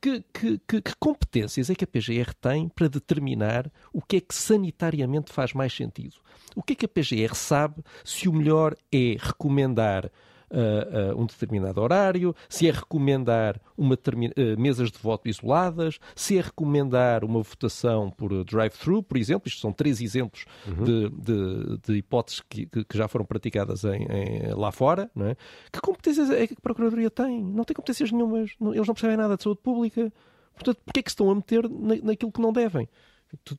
Que, 0.07 0.23
que, 0.33 0.61
que, 0.69 0.83
que, 0.83 0.93
competências 1.01 1.69
é 1.69 1.75
que 1.75 1.83
a 1.83 1.87
PGR 1.89 2.33
tem 2.41 2.69
para 2.69 2.87
determinar 2.87 3.69
o 3.93 4.01
que 4.01 4.19
é 4.19 4.21
que 4.21 4.37
sanitariamente 4.37 5.33
faz 5.33 5.53
mais 5.53 5.75
sentido? 5.75 6.15
O 6.55 6.63
que 6.63 6.75
é 6.75 6.77
que 6.77 6.87
a 6.87 6.89
PGR 6.89 7.35
sabe 7.35 7.83
se 8.05 8.29
o 8.29 8.33
melhor 8.33 8.77
é 8.93 9.17
recomendar 9.19 10.09
uh, 10.51 11.15
uh, 11.15 11.21
um 11.21 11.27
determinado 11.27 11.81
horário, 11.81 12.35
se 12.49 12.69
é 12.69 12.71
recomendar 12.71 13.61
uma 13.77 13.95
uh, 13.95 14.61
mesas 14.61 14.91
de 14.91 14.99
voto 14.99 15.29
isoladas, 15.29 15.99
se 16.15 16.39
é 16.39 16.41
recomendar 16.41 17.25
uma 17.25 17.43
votação 17.43 18.11
por 18.11 18.45
drive-thru, 18.45 19.03
por 19.03 19.17
exemplo. 19.17 19.49
Isto 19.49 19.61
são 19.61 19.73
três 19.73 20.01
exemplos 20.01 20.45
uhum. 20.67 20.85
de, 20.85 21.11
de, 21.11 21.79
de, 21.87 21.95
hipóteses 21.99 22.41
que, 22.49 22.67
que, 22.67 22.97
já 22.97 23.09
foram 23.09 23.25
praticadas 23.25 23.85
em, 23.85 24.05
em, 24.05 24.55
lá 24.55 24.73
fora. 24.73 25.11
Não 25.15 25.27
é? 25.27 25.37
Que 25.73 25.81
competências 25.81 26.31
é 26.31 26.47
que 26.47 26.55
a 26.55 26.61
Procuradoria 26.61 27.11
tem? 27.11 27.43
Não 27.43 27.65
tem 27.65 27.75
competências 27.75 28.11
nenhumas. 28.11 28.51
Eles 28.61 28.87
não 28.87 28.95
percebem 28.95 29.17
nada 29.17 29.37
de 29.37 29.43
saúde 29.43 29.61
pública. 29.63 30.13
Portanto, 30.55 30.79
porquê 30.85 31.01
é 31.01 31.03
que 31.03 31.11
se 31.11 31.15
estão 31.15 31.31
a 31.31 31.35
meter 31.35 31.69
na, 31.69 31.97
naquilo 32.03 32.33
que 32.33 32.41
não 32.41 32.53
devem? 32.53 32.89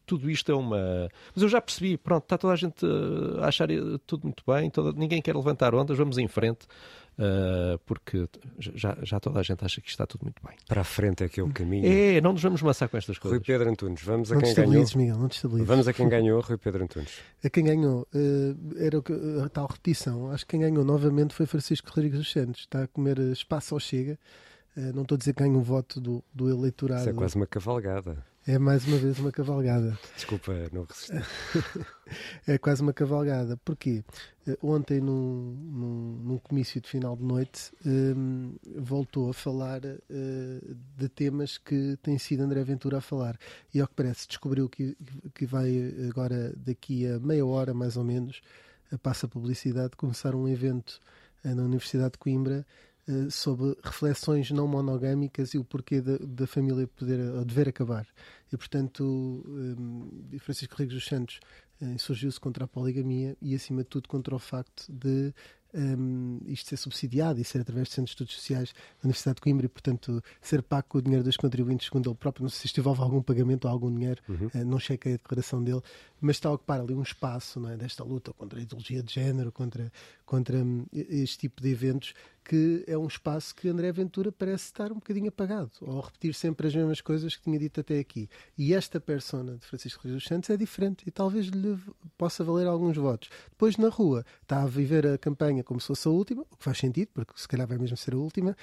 Tudo, 0.05 0.29
isto 0.29 0.51
é 0.51 0.55
uma. 0.55 1.09
Mas 1.36 1.43
eu 1.43 1.50
já 1.50 1.62
percebi, 1.62 1.97
pronto, 1.97 2.24
está 2.24 2.38
toda 2.38 2.53
a 2.53 2.55
gente 2.55 2.86
a 3.41 3.47
achar 3.47 3.67
tudo 4.05 4.24
muito 4.24 4.43
bem, 4.47 4.69
toda... 4.69 4.97
ninguém 4.97 5.21
quer 5.21 5.36
levantar 5.36 5.75
ondas, 5.75 5.97
vamos 5.97 6.17
em 6.17 6.27
frente, 6.27 6.65
uh, 7.17 7.77
porque 7.86 8.27
já, 8.57 8.97
já 9.03 9.19
toda 9.19 9.39
a 9.39 9.43
gente 9.43 9.63
acha 9.63 9.81
que 9.81 9.89
está 9.89 10.07
tudo 10.07 10.24
muito 10.24 10.41
bem. 10.41 10.55
Para 10.67 10.81
a 10.81 10.83
frente 10.83 11.24
é 11.24 11.29
que 11.29 11.39
é 11.39 11.43
o 11.43 11.50
caminho. 11.50 11.86
É, 11.86 12.21
não 12.21 12.31
nos 12.31 12.41
vamos 12.41 12.62
maçar 12.62 12.88
com 12.88 12.97
estas 12.97 13.17
coisas. 13.19 13.38
Rui 13.38 13.45
Pedro 13.45 13.69
Antunes, 13.69 14.01
vamos 14.01 14.31
a 14.31 14.36
não 14.36 14.41
quem 14.41 14.53
ganhou. 14.53 14.86
Miguel, 14.95 15.17
não 15.17 15.65
vamos 15.65 15.88
a 15.88 15.93
quem 15.93 16.09
ganhou, 16.09 16.41
Rui 16.41 16.57
Pedro 16.57 16.83
Antunes. 16.83 17.19
A 17.43 17.50
quem 17.50 17.65
ganhou, 17.65 18.07
uh, 18.13 18.77
era 18.77 18.97
a 19.45 19.50
tal 19.50 19.67
repetição. 19.67 20.31
Acho 20.31 20.45
que 20.45 20.51
quem 20.51 20.62
ganhou 20.62 20.86
novamente 20.86 21.33
foi 21.33 21.45
Francisco 21.45 21.89
Rodrigues 21.89 22.19
dos 22.19 22.31
Santos. 22.31 22.62
Está 22.62 22.83
a 22.83 22.88
comer 22.88 23.19
espaço 23.19 23.74
ao 23.74 23.79
chega. 23.79 24.17
Uh, 24.75 24.93
não 24.93 25.01
estou 25.01 25.15
a 25.15 25.19
dizer 25.19 25.33
que 25.33 25.43
ganha 25.43 25.57
um 25.57 25.62
voto 25.62 26.00
do, 26.00 26.24
do 26.33 26.50
eleitorado. 26.50 27.01
Isso 27.01 27.09
é 27.09 27.13
quase 27.13 27.36
uma 27.36 27.47
cavalgada. 27.47 28.24
É 28.48 28.58
mais 28.58 28.88
uma 28.88 28.96
vez 28.96 29.20
uma 29.20 29.30
cavalgada. 29.30 30.00
Desculpa, 30.16 30.54
não 30.72 30.86
resisti. 30.86 31.12
é 32.48 32.58
quase 32.58 32.82
uma 32.82 32.94
cavalgada. 32.94 33.58
Porquê? 33.58 34.06
Eh, 34.48 34.58
ontem, 34.63 35.01
num, 35.01 35.54
num, 35.70 36.20
num 36.24 36.38
comício 36.38 36.80
de 36.80 36.88
final 36.88 37.18
de 37.18 37.24
noite, 37.24 37.74
um, 37.86 38.56
voltou 38.77 39.30
a 39.30 39.34
falar 39.34 39.82
uh, 39.84 40.75
de 40.96 41.10
temas 41.10 41.58
que 41.58 41.98
tem 42.01 42.18
sido 42.18 42.42
André 42.42 42.63
Ventura 42.63 43.00
a 43.00 43.01
falar. 43.01 43.38
E 43.74 43.82
ao 43.82 43.88
que 43.89 43.96
parece, 43.96 44.25
descobriu 44.25 44.70
que, 44.70 44.96
que 45.36 45.46
vai 45.46 45.94
agora, 46.10 46.54
daqui 46.56 47.06
a 47.06 47.20
meia 47.20 47.46
hora 47.46 47.74
mais 47.74 47.98
ou 47.98 48.06
menos, 48.06 48.39
a 48.89 48.98
passa 48.98 49.27
publicidade, 49.27 49.98
começar 49.98 50.34
um 50.34 50.48
evento 50.48 51.01
uh, 51.44 51.54
na 51.54 51.63
Universidade 51.63 52.13
de 52.13 52.20
Coimbra 52.20 52.66
sobre 53.30 53.74
reflexões 53.82 54.51
não 54.51 54.68
monogâmicas 54.68 55.54
e 55.54 55.58
o 55.58 55.63
porquê 55.63 56.01
da, 56.01 56.18
da 56.20 56.46
família 56.46 56.86
poder 56.88 57.18
ou 57.36 57.46
dever 57.46 57.70
acabar. 57.70 58.06
E, 58.51 58.58
portanto, 58.58 59.04
um, 59.04 60.10
Francisco 60.39 60.74
Rodrigues 60.74 60.96
dos 60.96 61.06
Santos 61.06 61.39
insurgiu-se 61.80 62.39
contra 62.39 62.66
a 62.66 62.68
poligamia 62.68 63.38
e, 63.42 63.54
acima 63.54 63.84
de 63.84 63.89
tudo, 63.89 64.08
contra 64.08 64.36
o 64.36 64.39
facto 64.39 64.86
de 64.89 65.34
um, 65.74 66.39
isto 66.46 66.70
ser 66.70 66.77
subsidiado 66.77 67.39
e 67.39 67.44
ser 67.44 67.62
através 67.62 67.88
de 67.88 67.94
centros 67.94 68.10
de 68.10 68.24
estudos 68.24 68.36
sociais 68.36 68.74
da 68.74 69.06
Universidade 69.06 69.36
de 69.36 69.42
Coimbra 69.42 69.66
e, 69.66 69.70
portanto, 69.70 70.24
ser 70.42 70.62
pago 70.62 70.88
com 70.89 70.98
o 70.98 71.01
dinheiro 71.01 71.24
dos 71.24 71.38
contribuintes, 71.38 71.88
segundo 71.88 72.10
ele 72.10 72.16
próprio. 72.16 72.44
Não 72.44 72.50
sei 72.50 72.62
se 72.62 72.66
isto 72.68 72.80
envolve 72.80 73.01
algum 73.01 73.22
pagamento 73.22 73.66
ou 73.66 73.72
algum 73.72 73.94
dinheiro, 73.94 74.22
uhum. 74.27 74.48
uh, 74.54 74.66
não 74.66 74.80
chequei 74.80 75.13
a 75.13 75.18
declaração 75.18 75.63
dele, 75.63 75.82
mas 76.20 76.38
está 76.38 76.50
a 76.50 76.54
ocupar 76.54 76.80
ali 76.80 76.94
um 76.94 77.04
espaço 77.04 77.60
não 77.60 77.70
é, 77.70 77.77
desta 77.77 78.04
luta 78.04 78.34
contra 78.34 78.60
a 78.60 78.62
ideologia 78.62 79.04
de 79.04 79.13
género, 79.13 79.51
contra, 79.51 79.92
contra 80.25 80.58
um, 80.58 80.86
este 80.94 81.39
tipo 81.39 81.62
de 81.62 81.70
eventos 81.70 82.13
que 82.48 82.82
é 82.88 82.98
um 82.98 83.08
espaço 83.08 83.54
que 83.54 83.68
André 83.68 83.92
Ventura 83.92 84.32
parece 84.32 84.66
estar 84.68 84.89
um 84.89 84.96
bocadinho 84.96 85.27
apagado, 85.27 85.70
ou 85.82 86.00
repetir 86.00 86.34
sempre 86.34 86.68
as 86.68 86.74
mesmas 86.74 87.01
coisas 87.01 87.36
que 87.36 87.42
tinha 87.42 87.60
dito 87.60 87.82
até 87.82 88.00
aqui. 88.00 88.30
E 88.58 88.74
esta 88.74 89.01
persona 89.01 89.58
de 89.58 89.66
Francisco 89.66 90.08
Luís 90.08 90.16
dos 90.16 90.30
Santos 90.30 90.50
é 90.50 90.56
diferente 90.56 91.04
e 91.06 91.12
talvez 91.12 91.48
lhe 91.48 91.77
possa 92.18 92.46
valer 92.46 92.66
alguns 92.66 92.96
votos. 92.96 93.30
Depois, 93.50 93.75
na 93.75 93.89
rua, 93.89 94.25
está 94.42 94.63
a 94.63 94.66
viver 94.66 95.06
a 95.06 95.18
campanha 95.18 95.62
como 95.62 95.82
se 95.82 95.88
fosse 95.88 96.08
a 96.08 96.12
última, 96.12 96.44
o 96.50 96.56
que 96.56 96.63
faz 96.63 96.77
sentido, 96.77 97.10
porque 97.13 97.34
se 97.36 97.50
calhar 97.50 97.68
vai 97.68 97.77
mesmo 97.77 97.98
ser 97.98 98.13
a 98.13 98.18
última, 98.18 98.56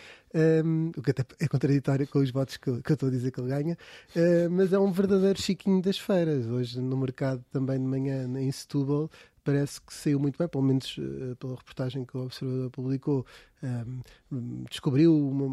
um, 0.64 0.90
o 0.96 1.02
que 1.02 1.10
até 1.10 1.22
é 1.38 1.46
contraditório 1.46 2.08
com 2.08 2.20
os 2.20 2.30
votos 2.30 2.56
que, 2.56 2.80
que 2.80 2.90
eu 2.90 2.94
estou 2.94 3.10
a 3.10 3.12
dizer 3.12 3.32
que 3.32 3.40
ele 3.40 3.48
ganha, 3.50 3.76
uh, 4.16 4.50
mas 4.50 4.72
é 4.72 4.78
um 4.78 4.90
verdadeiro 4.90 5.38
chiquinho 5.38 5.82
das 5.82 5.98
feiras. 5.98 6.46
Hoje, 6.46 6.80
no 6.80 6.96
mercado 6.96 7.44
também 7.52 7.78
de 7.78 7.84
manhã, 7.84 8.26
em 8.38 8.50
Setúbal, 8.50 9.10
parece 9.44 9.80
que 9.80 9.92
saiu 9.92 10.18
muito 10.18 10.38
bem, 10.38 10.48
pelo 10.48 10.64
menos 10.64 10.96
uh, 10.96 11.36
pela 11.36 11.54
reportagem 11.54 12.04
que 12.04 12.16
o 12.16 12.24
Observador 12.24 12.70
publicou, 12.70 13.26
um, 13.62 14.64
descobriu 14.68 15.16
uma, 15.16 15.46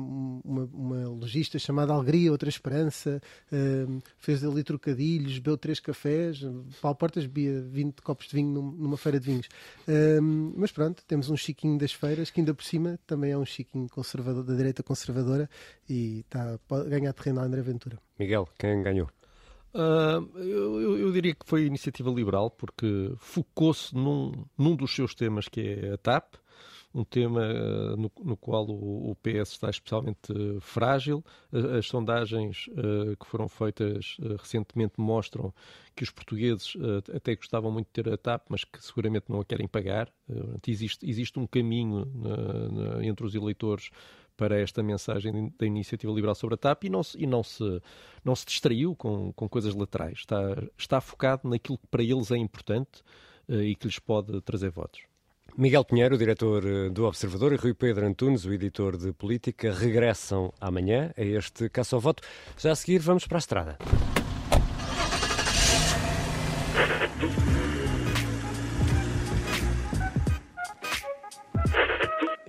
uma, 0.44 0.70
uma, 0.74 1.10
logista 1.10 1.60
chamada 1.60 1.94
Alegria, 1.94 2.32
outra 2.32 2.50
Esperança, 2.50 3.22
um, 3.52 4.00
fez 4.18 4.44
ali 4.44 4.64
trocadilhos, 4.64 5.40
bebeu 5.40 5.58
três 5.58 5.80
cafés, 5.80 6.42
Paulo 6.82 6.98
Portas 6.98 7.26
bebia 7.26 7.62
20 7.62 8.02
copos 8.02 8.28
de 8.28 8.36
vinho 8.36 8.62
numa 8.62 8.98
feira 8.98 9.20
de 9.20 9.26
vinhos. 9.26 9.48
Um, 9.88 10.54
mas 10.58 10.72
pronto, 10.72 11.04
temos 11.06 11.30
um 11.30 11.38
chiquinho 11.38 11.78
das 11.78 11.94
feiras, 11.94 12.30
que 12.30 12.40
ainda 12.40 12.54
por 12.54 12.64
cima 12.64 13.00
também 13.06 13.32
é 13.32 13.38
um 13.38 13.46
chiquinho 13.46 13.88
conservador, 13.90 14.44
da 14.44 14.56
direita 14.56 14.84
conservadora 14.84 15.50
e 15.90 16.20
está 16.20 16.58
a 16.70 16.84
ganhar 16.84 17.14
terreno 17.14 17.42
à 17.42 17.44
André 17.44 17.62
Ventura. 17.62 17.98
Miguel, 18.18 18.48
quem 18.58 18.82
ganhou? 18.82 19.10
Uh, 19.74 20.38
eu, 20.38 20.98
eu, 20.98 21.12
diria 21.12 21.34
que 21.34 21.46
foi 21.46 21.66
iniciativa 21.66 22.10
liberal, 22.10 22.52
porque 22.52 23.14
focou-se 23.18 23.96
num, 23.96 24.46
num 24.58 24.76
dos 24.76 24.94
seus 24.94 25.16
temas, 25.16 25.48
que 25.48 25.62
é 25.62 25.94
a 25.94 25.98
TAP, 25.98 26.36
um 26.94 27.06
tema 27.06 27.40
uh, 27.42 27.96
no, 27.96 28.12
no, 28.22 28.36
qual 28.36 28.66
o, 28.68 29.12
o, 29.12 29.16
PS 29.16 29.54
está 29.54 29.70
especialmente 29.70 30.34
frágil. 30.60 31.24
As, 31.54 31.64
as 31.64 31.88
sondagens 31.88 32.68
uh, 32.68 33.16
que 33.18 33.26
foram 33.26 33.48
feitas 33.48 34.18
recentemente 34.40 34.96
mostram 34.98 35.54
que 35.96 36.04
os 36.04 36.10
portugueses 36.10 36.74
até 37.14 37.36
gostavam 37.36 37.72
muito 37.72 37.88
de 37.88 38.04
ter 38.04 38.14
a 38.14 38.18
TAP, 38.18 38.48
mas 38.50 38.64
que 38.66 38.84
seguramente 38.84 39.26
não 39.30 39.40
a 39.42 39.46
querem 39.46 39.68
pagar. 39.68 40.12
existe, 40.66 41.10
existe 41.10 41.38
um 41.38 41.46
caminho 41.46 42.08
entre 43.04 43.26
os 43.26 43.36
eleitores 43.36 43.90
para 44.42 44.60
esta 44.60 44.82
mensagem 44.82 45.54
da 45.56 45.68
iniciativa 45.68 46.12
liberal 46.12 46.34
sobre 46.34 46.56
a 46.56 46.58
TAP 46.58 46.86
e 46.86 46.90
não 46.90 47.04
se, 47.04 47.16
e 47.16 47.28
não 47.28 47.44
se, 47.44 47.80
não 48.26 48.36
se 48.36 48.44
distraiu 48.44 48.96
com, 48.96 49.32
com 49.34 49.48
coisas 49.48 49.76
laterais. 49.76 50.18
Está, 50.18 50.42
está 50.76 51.00
focado 51.00 51.48
naquilo 51.48 51.78
que 51.78 51.86
para 51.86 52.02
eles 52.02 52.32
é 52.32 52.38
importante 52.38 53.04
uh, 53.48 53.62
e 53.62 53.76
que 53.76 53.86
lhes 53.86 54.00
pode 54.00 54.42
trazer 54.42 54.72
votos. 54.72 55.02
Miguel 55.56 55.86
Pinheiro, 55.86 56.18
diretor 56.18 56.66
eh, 56.66 56.90
do 56.90 57.06
Observador, 57.06 57.52
e 57.52 57.58
Rui 57.58 57.74
Pedro 57.74 58.08
Antunes, 58.08 58.46
o 58.46 58.54
editor 58.54 58.98
de 58.98 59.12
política, 59.12 59.74
regressam 59.74 60.52
amanhã 60.60 61.12
a 61.16 61.22
este 61.22 61.70
caça 61.70 61.96
ao 61.96 62.00
voto. 62.00 62.24
Já 62.58 62.72
a 62.72 62.76
seguir, 62.76 63.00
vamos 63.00 63.28
para 63.28 63.38
a 63.38 63.40
estrada. 63.40 64.21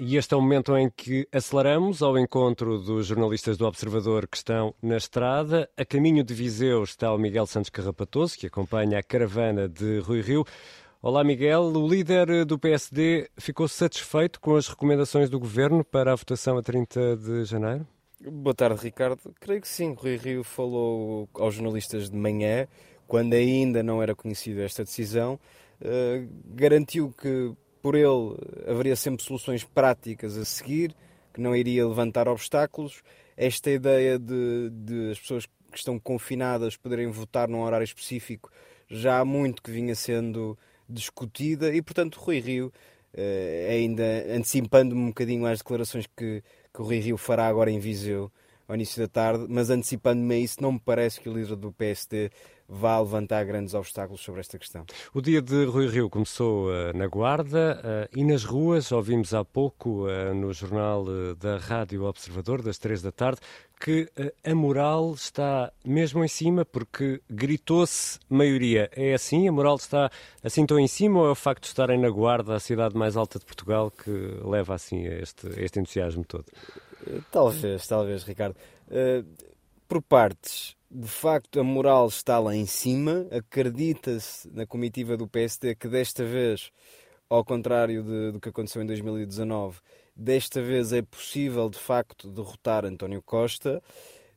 E 0.05 0.17
este 0.17 0.35
é 0.35 0.37
o 0.37 0.41
momento 0.41 0.77
em 0.77 0.91
que 0.91 1.29
aceleramos 1.31 2.03
ao 2.03 2.19
encontro 2.19 2.77
dos 2.81 3.07
jornalistas 3.07 3.57
do 3.57 3.65
Observador 3.65 4.27
que 4.27 4.37
estão 4.37 4.75
na 4.83 4.97
estrada. 4.97 5.71
A 5.77 5.85
caminho 5.85 6.25
de 6.25 6.35
Viseu 6.35 6.83
está 6.83 7.15
o 7.15 7.19
Miguel 7.19 7.47
Santos 7.47 7.71
Carrapatoso, 7.71 8.37
que 8.37 8.49
acompanha 8.49 8.99
a 8.99 9.03
caravana 9.05 9.69
de 9.69 10.01
Rui 10.01 10.21
Rio. 10.21 10.45
Olá, 11.01 11.23
Miguel. 11.23 11.63
O 11.67 11.89
líder 11.89 12.45
do 12.45 12.59
PSD 12.59 13.31
ficou 13.37 13.69
satisfeito 13.69 14.41
com 14.41 14.57
as 14.57 14.67
recomendações 14.67 15.31
do 15.31 15.39
governo 15.39 15.85
para 15.85 16.13
a 16.13 16.17
votação 16.17 16.59
a 16.59 16.63
30 16.65 17.17
de 17.19 17.45
janeiro? 17.45 17.87
Boa 18.21 18.55
tarde, 18.55 18.83
Ricardo. 18.83 19.33
Creio 19.39 19.61
que 19.61 19.69
sim. 19.69 19.95
Rui 19.97 20.17
Rio 20.17 20.43
falou 20.43 21.29
aos 21.35 21.55
jornalistas 21.55 22.11
de 22.11 22.17
manhã, 22.17 22.67
quando 23.07 23.35
ainda 23.35 23.85
não 23.85 24.03
era 24.03 24.17
conhecida 24.17 24.65
esta 24.65 24.83
decisão. 24.83 25.39
Uh, 25.81 26.29
garantiu 26.57 27.15
que 27.17 27.55
por 27.83 27.97
ele 27.97 28.37
haveria 28.67 28.95
sempre 28.95 29.25
soluções 29.25 29.65
práticas 29.65 30.39
a 30.39 30.45
seguir, 30.45 30.95
que 31.35 31.41
não 31.41 31.55
iria 31.55 31.87
levantar 31.87 32.29
obstáculos. 32.29 33.03
Esta 33.37 33.71
ideia 33.71 34.19
de, 34.19 34.71
de 34.71 35.11
as 35.11 35.19
pessoas 35.19 35.47
que 35.47 35.79
estão 35.79 35.99
confinadas 35.99 36.77
poderem 36.77 37.09
votar 37.09 37.49
num 37.49 37.63
horário 37.63 37.85
específico 37.85 38.51
já 38.89 39.21
há 39.21 39.25
muito 39.25 39.63
que 39.63 39.71
vinha 39.71 39.95
sendo 39.95 40.57
discutida 40.89 41.75
e, 41.75 41.81
portanto, 41.81 42.21
Rui 42.21 42.39
Rio, 42.39 42.73
eh, 43.15 43.69
ainda 43.71 44.05
antecipando-me 44.37 45.01
um 45.01 45.09
bocadinho 45.09 45.47
às 45.47 45.59
declarações 45.59 46.07
que, 46.07 46.43
que 46.73 46.81
o 46.81 46.85
Rui 46.85 46.99
Rio 46.99 47.17
fará 47.17 47.49
agora 47.49 47.71
em 47.71 47.79
Viseu 47.79 48.31
ao 48.69 48.75
início 48.75 49.01
da 49.01 49.09
tarde, 49.09 49.47
mas 49.49 49.71
antecipando-me 49.71 50.35
a 50.35 50.39
isso, 50.39 50.63
não 50.63 50.73
me 50.73 50.81
parece 50.81 51.21
que 51.21 51.29
o 51.29 51.33
líder 51.33 51.57
do 51.57 51.73
PSD 51.73 52.31
vá 52.73 52.99
levantar 52.99 53.45
grandes 53.45 53.75
obstáculos 53.75 54.23
sobre 54.23 54.41
esta 54.41 54.59
questão. 54.59 54.87
O 55.13 55.21
dia 55.21 55.43
de 55.43 55.65
Rui 55.67 55.89
Rio 55.89 56.09
começou 56.09 56.69
uh, 56.69 56.97
na 56.97 57.07
Guarda 57.07 57.79
uh, 57.79 58.19
e 58.19 58.25
nas 58.25 58.45
ruas, 58.45 58.91
ouvimos 58.91 59.35
há 59.35 59.45
pouco 59.45 60.07
uh, 60.07 60.35
no 60.35 60.53
jornal 60.55 61.05
da 61.37 61.59
Rádio 61.59 62.05
Observador, 62.05 62.63
das 62.63 62.79
três 62.79 63.03
da 63.03 63.13
tarde, 63.13 63.41
que 63.79 64.09
a 64.45 64.55
moral 64.55 65.13
está 65.13 65.73
mesmo 65.85 66.25
em 66.25 66.29
cima, 66.29 66.65
porque 66.65 67.21
gritou-se 67.29 68.19
maioria. 68.29 68.89
É 68.95 69.13
assim? 69.13 69.49
A 69.49 69.53
moral 69.53 69.77
está 69.77 70.11
assim 70.43 70.65
tão 70.65 70.79
em 70.79 70.87
cima 70.87 71.21
ou 71.21 71.27
é 71.27 71.31
o 71.31 71.35
facto 71.35 71.63
de 71.63 71.69
estarem 71.69 71.99
na 71.99 72.09
Guarda, 72.09 72.55
a 72.55 72.61
cidade 72.61 72.97
mais 72.97 73.17
alta 73.17 73.41
de 73.41 73.45
Portugal, 73.45 73.91
que 73.91 74.11
leva 74.45 74.75
assim 74.75 75.07
a 75.07 75.19
este, 75.19 75.49
a 75.49 75.63
este 75.63 75.81
entusiasmo 75.81 76.25
todo? 76.25 76.47
Talvez, 77.33 77.87
talvez, 77.89 78.23
Ricardo. 78.23 78.55
por 79.89 80.01
partes 80.01 80.77
de 80.95 81.09
facto 81.09 81.59
a 81.59 81.65
moral 81.65 82.07
está 82.07 82.39
lá 82.39 82.55
em 82.55 82.67
cima. 82.67 83.27
Acredita-se 83.31 84.49
na 84.53 84.67
comitiva 84.67 85.17
do 85.17 85.27
PSD 85.27 85.75
que 85.75 85.89
desta 85.89 86.23
vez, 86.23 86.71
ao 87.31 87.43
contrário 87.43 88.03
de, 88.03 88.33
do 88.33 88.41
que 88.41 88.51
aconteceu 88.51 88.83
em 88.83 88.87
2019, 88.87 89.79
desta 90.15 90.61
vez 90.61 90.93
é 90.93 91.01
possível 91.01 91.71
de 91.71 91.79
facto 91.79 92.31
derrotar 92.31 92.85
António 92.85 93.23
Costa. 93.23 93.83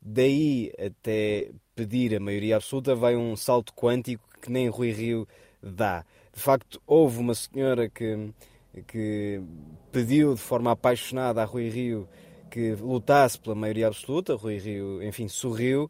Daí 0.01 0.71
até 0.79 1.51
pedir 1.75 2.15
a 2.15 2.19
maioria 2.21 2.55
absoluta 2.55 2.95
vai 2.95 3.17
um 3.17 3.35
salto 3.35 3.73
quântico 3.73 4.23
que 4.41 4.49
nem 4.49 4.69
Rui 4.69 4.91
Rio 4.91 5.27
dá. 5.61 6.05
De 6.33 6.39
facto, 6.39 6.81
houve 6.87 7.19
uma 7.19 7.35
senhora 7.35 7.89
que, 7.89 8.29
que 8.87 9.41
pediu 9.91 10.35
de 10.35 10.41
forma 10.41 10.71
apaixonada 10.71 11.41
a 11.41 11.45
Rui 11.45 11.69
Rio 11.69 12.07
que 12.49 12.75
lutasse 12.75 13.37
pela 13.37 13.55
maioria 13.55 13.87
absoluta. 13.87 14.35
Rui 14.35 14.57
Rio, 14.57 15.03
enfim, 15.03 15.27
sorriu 15.27 15.89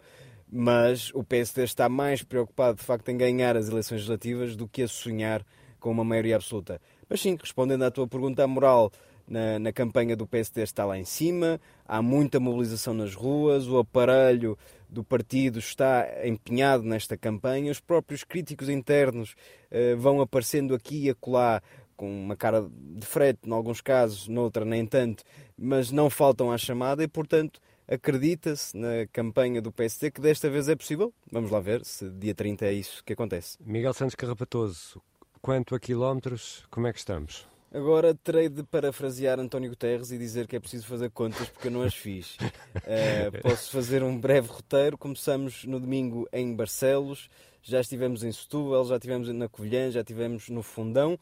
mas 0.52 1.12
o 1.14 1.24
PSD 1.24 1.64
está 1.64 1.90
mais 1.90 2.24
preocupado 2.24 2.78
de 2.78 2.84
facto 2.84 3.10
em 3.10 3.18
ganhar 3.18 3.58
as 3.58 3.70
eleições 3.70 3.98
legislativas 3.98 4.56
do 4.56 4.68
que 4.68 4.84
a 4.84 4.88
sonhar 4.88 5.46
com 5.80 5.92
uma 5.92 6.04
maioria 6.04 6.36
absoluta. 6.36 6.82
Mas 7.10 7.22
sim, 7.22 7.38
respondendo 7.40 7.84
à 7.84 7.92
tua 7.92 8.08
pergunta, 8.08 8.44
a 8.44 8.48
moral 8.48 8.92
na, 9.28 9.60
na, 9.60 9.72
campanha 9.72 10.16
do 10.16 10.28
PSD 10.28 10.62
está 10.62 10.86
lá 10.86 10.98
em 10.98 11.06
cima, 11.06 11.60
há 11.88 12.02
muita 12.02 12.40
mobilização 12.40 12.94
nas 12.94 13.14
ruas, 13.16 13.68
o 13.68 13.78
aparelho 13.78 14.58
do 14.90 15.04
partido 15.04 15.60
está 15.60 16.08
empenhado 16.24 16.84
nesta 16.84 17.18
campanha, 17.18 17.72
os 17.72 17.80
próprios 17.80 18.24
críticos 18.24 18.70
internos 18.70 19.36
eh, 19.72 19.96
vão 19.96 20.22
aparecendo 20.22 20.76
aqui 20.76 21.06
e 21.06 21.10
acolá 21.10 21.62
com 21.96 22.10
uma 22.10 22.36
cara 22.36 22.68
de 22.70 23.06
frete, 23.06 23.40
em 23.46 23.52
alguns 23.52 23.82
casos, 23.82 24.28
noutra 24.28 24.66
nem 24.66 24.86
tanto, 24.86 25.24
mas 25.58 25.92
não 25.92 26.10
faltam 26.10 26.52
à 26.52 26.58
chamada 26.58 27.04
e, 27.04 27.08
portanto, 27.08 27.60
Acredita-se 27.88 28.76
na 28.76 29.06
campanha 29.14 29.62
do 29.62 29.72
PSD 29.72 30.10
que 30.10 30.20
desta 30.20 30.50
vez 30.50 30.68
é 30.68 30.76
possível? 30.76 31.14
Vamos 31.32 31.52
lá 31.52 31.60
ver 31.60 31.86
se 31.86 32.10
dia 32.10 32.34
30 32.34 32.66
é 32.66 32.74
isso 32.74 33.04
que 33.04 33.14
acontece. 33.14 33.58
Miguel 33.64 33.94
Santos 33.94 34.16
Carrapatoso, 34.16 35.00
quanto 35.40 35.76
a 35.76 35.80
quilómetros, 35.80 36.66
como 36.72 36.88
é 36.88 36.94
que 36.94 36.98
estamos? 36.98 37.48
Agora 37.72 38.16
terei 38.16 38.50
de 38.50 38.64
parafrasear 38.64 39.40
António 39.40 39.70
Guterres 39.70 40.10
e 40.10 40.18
dizer 40.18 40.48
que 40.48 40.56
é 40.56 40.60
preciso 40.60 40.88
fazer 40.88 41.12
contas 41.12 41.50
porque 41.50 41.68
eu 41.68 41.72
não 41.72 41.84
as 41.84 41.94
fiz. 41.94 42.38
Uh, 42.38 43.32
posso 43.44 43.70
fazer 43.70 44.02
um 44.02 44.18
breve 44.18 44.48
roteiro. 44.48 44.98
Começamos 44.98 45.66
no 45.66 45.80
domingo 45.80 46.28
em 46.32 46.56
Barcelos, 46.56 47.30
já 47.62 47.82
estivemos 47.82 48.24
em 48.24 48.32
Setúbal, 48.32 48.86
já 48.86 48.96
estivemos 48.96 49.28
na 49.28 49.50
Covilhã, 49.50 49.92
já 49.92 50.00
estivemos 50.00 50.50
no 50.50 50.64
Fundão, 50.64 51.20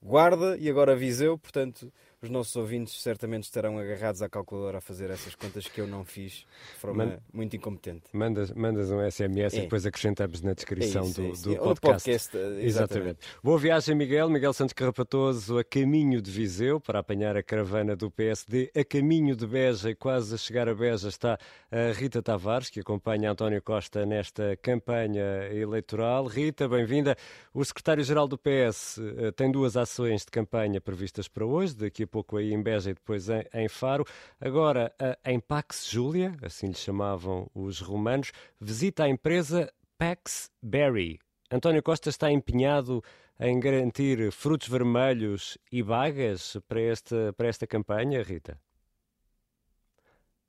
Guarda 0.00 0.56
e 0.56 0.70
agora 0.70 0.94
Viseu. 0.94 1.36
Portanto, 1.36 1.92
os 2.22 2.30
nossos 2.30 2.56
ouvintes 2.56 3.02
certamente 3.02 3.44
estarão 3.44 3.78
agarrados 3.78 4.22
à 4.22 4.28
calculadora 4.28 4.78
a 4.78 4.80
fazer 4.80 5.10
essas 5.10 5.34
contas 5.34 5.68
que 5.68 5.80
eu 5.80 5.86
não 5.86 6.04
fiz 6.04 6.46
de 6.72 6.78
forma 6.78 7.04
Man, 7.04 7.18
muito 7.32 7.56
incompetente. 7.56 8.04
Mandas, 8.12 8.50
mandas 8.52 8.90
um 8.90 8.98
SMS 9.10 9.54
é. 9.54 9.58
e 9.58 9.60
depois 9.62 9.84
acrescentamos 9.84 10.40
na 10.40 10.54
descrição 10.54 11.04
é 11.04 11.08
isso, 11.08 11.44
do, 11.44 11.52
é 11.52 11.56
do 11.56 11.62
podcast. 11.62 11.80
podcast 11.80 12.36
exatamente. 12.36 12.66
exatamente. 12.66 13.18
Boa 13.42 13.58
viagem, 13.58 13.94
Miguel. 13.94 14.30
Miguel 14.30 14.54
Santos 14.54 14.72
Carrapatoso 14.72 15.58
a 15.58 15.64
caminho 15.64 16.22
de 16.22 16.30
Viseu 16.30 16.80
para 16.80 17.00
apanhar 17.00 17.36
a 17.36 17.42
caravana 17.42 17.94
do 17.94 18.10
PSD. 18.10 18.70
A 18.74 18.84
caminho 18.84 19.36
de 19.36 19.46
Beja 19.46 19.90
e 19.90 19.94
quase 19.94 20.34
a 20.34 20.38
chegar 20.38 20.68
a 20.70 20.74
Beja 20.74 21.08
está 21.08 21.38
a 21.70 21.92
Rita 21.92 22.22
Tavares, 22.22 22.70
que 22.70 22.80
acompanha 22.80 23.30
António 23.30 23.60
Costa 23.60 24.06
nesta 24.06 24.56
campanha 24.56 25.48
eleitoral. 25.52 26.26
Rita, 26.26 26.66
bem-vinda. 26.66 27.14
O 27.52 27.62
secretário-geral 27.62 28.26
do 28.26 28.38
PS 28.38 28.98
eh, 28.98 29.32
tem 29.32 29.50
duas 29.50 29.76
ações 29.76 30.22
de 30.24 30.30
campanha 30.30 30.80
previstas 30.80 31.28
para 31.28 31.44
hoje. 31.44 31.74
Daqui 31.76 32.04
a 32.04 32.05
pouco 32.06 32.36
aí 32.36 32.52
em 32.52 32.62
Beja 32.62 32.90
e 32.90 32.94
depois 32.94 33.28
em, 33.28 33.44
em 33.54 33.68
Faro. 33.68 34.04
Agora, 34.40 34.94
em 35.24 35.40
Pax 35.40 35.88
Julia, 35.88 36.36
assim 36.42 36.68
lhe 36.68 36.74
chamavam 36.74 37.50
os 37.54 37.80
romanos, 37.80 38.32
visita 38.60 39.04
a 39.04 39.08
empresa 39.08 39.72
Pax 39.98 40.50
Berry. 40.62 41.18
António 41.50 41.82
Costa 41.82 42.08
está 42.08 42.30
empenhado 42.30 43.02
em 43.38 43.58
garantir 43.60 44.32
frutos 44.32 44.68
vermelhos 44.68 45.58
e 45.70 45.82
bagas 45.82 46.56
para 46.66 46.80
esta, 46.80 47.32
para 47.36 47.48
esta 47.48 47.66
campanha, 47.66 48.22
Rita? 48.22 48.58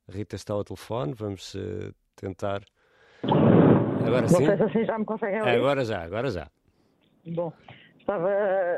Rita 0.09 0.35
está 0.35 0.53
ao 0.53 0.63
telefone, 0.63 1.13
vamos 1.13 1.53
uh, 1.55 1.93
tentar. 2.15 2.63
Agora 4.05 4.27
sim. 4.27 4.47
Assim 4.47 4.85
já 4.85 4.97
me 4.97 5.05
conseguem 5.05 5.39
ouvir. 5.39 5.51
Agora 5.51 5.83
já, 5.83 6.01
agora 6.01 6.31
já. 6.31 6.49
Bom, 7.25 7.51
Estava, 8.07 8.31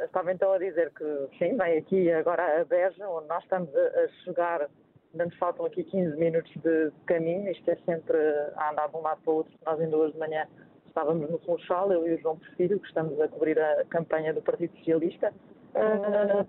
estava 0.05 0.33
então 0.33 0.51
a 0.53 0.57
dizer 0.57 0.91
que 0.91 1.05
sim, 1.37 1.55
vem 1.55 1.77
aqui 1.77 2.11
agora 2.11 2.61
a 2.61 2.65
Beja, 2.65 3.07
onde 3.07 3.27
nós 3.27 3.43
estamos 3.43 3.69
a, 3.75 4.07
chegar, 4.23 4.67
ainda 5.11 5.25
nos 5.25 5.37
faltam 5.37 5.67
aqui 5.67 5.83
15 5.83 6.17
minutos 6.17 6.51
de 6.63 6.91
caminho, 7.05 7.51
isto 7.51 7.69
é 7.69 7.75
sempre 7.85 8.17
a 8.55 8.71
andar 8.71 8.89
de 8.89 8.97
um 8.97 9.01
lado 9.01 9.21
para 9.21 9.31
o 9.31 9.35
outro. 9.35 9.53
Nós 9.63 9.79
ainda 9.79 9.95
hoje 9.95 10.13
de 10.13 10.19
manhã 10.19 10.47
estávamos 10.87 11.29
no 11.29 11.37
Funchal, 11.41 11.91
eu 11.91 12.07
e 12.07 12.15
o 12.15 12.19
João 12.19 12.39
Porfírio, 12.39 12.79
que 12.79 12.87
estamos 12.87 13.21
a 13.21 13.27
cobrir 13.27 13.59
a 13.59 13.85
campanha 13.85 14.33
do 14.33 14.41
Partido 14.41 14.75
Socialista, 14.79 15.31
a, 15.75 16.43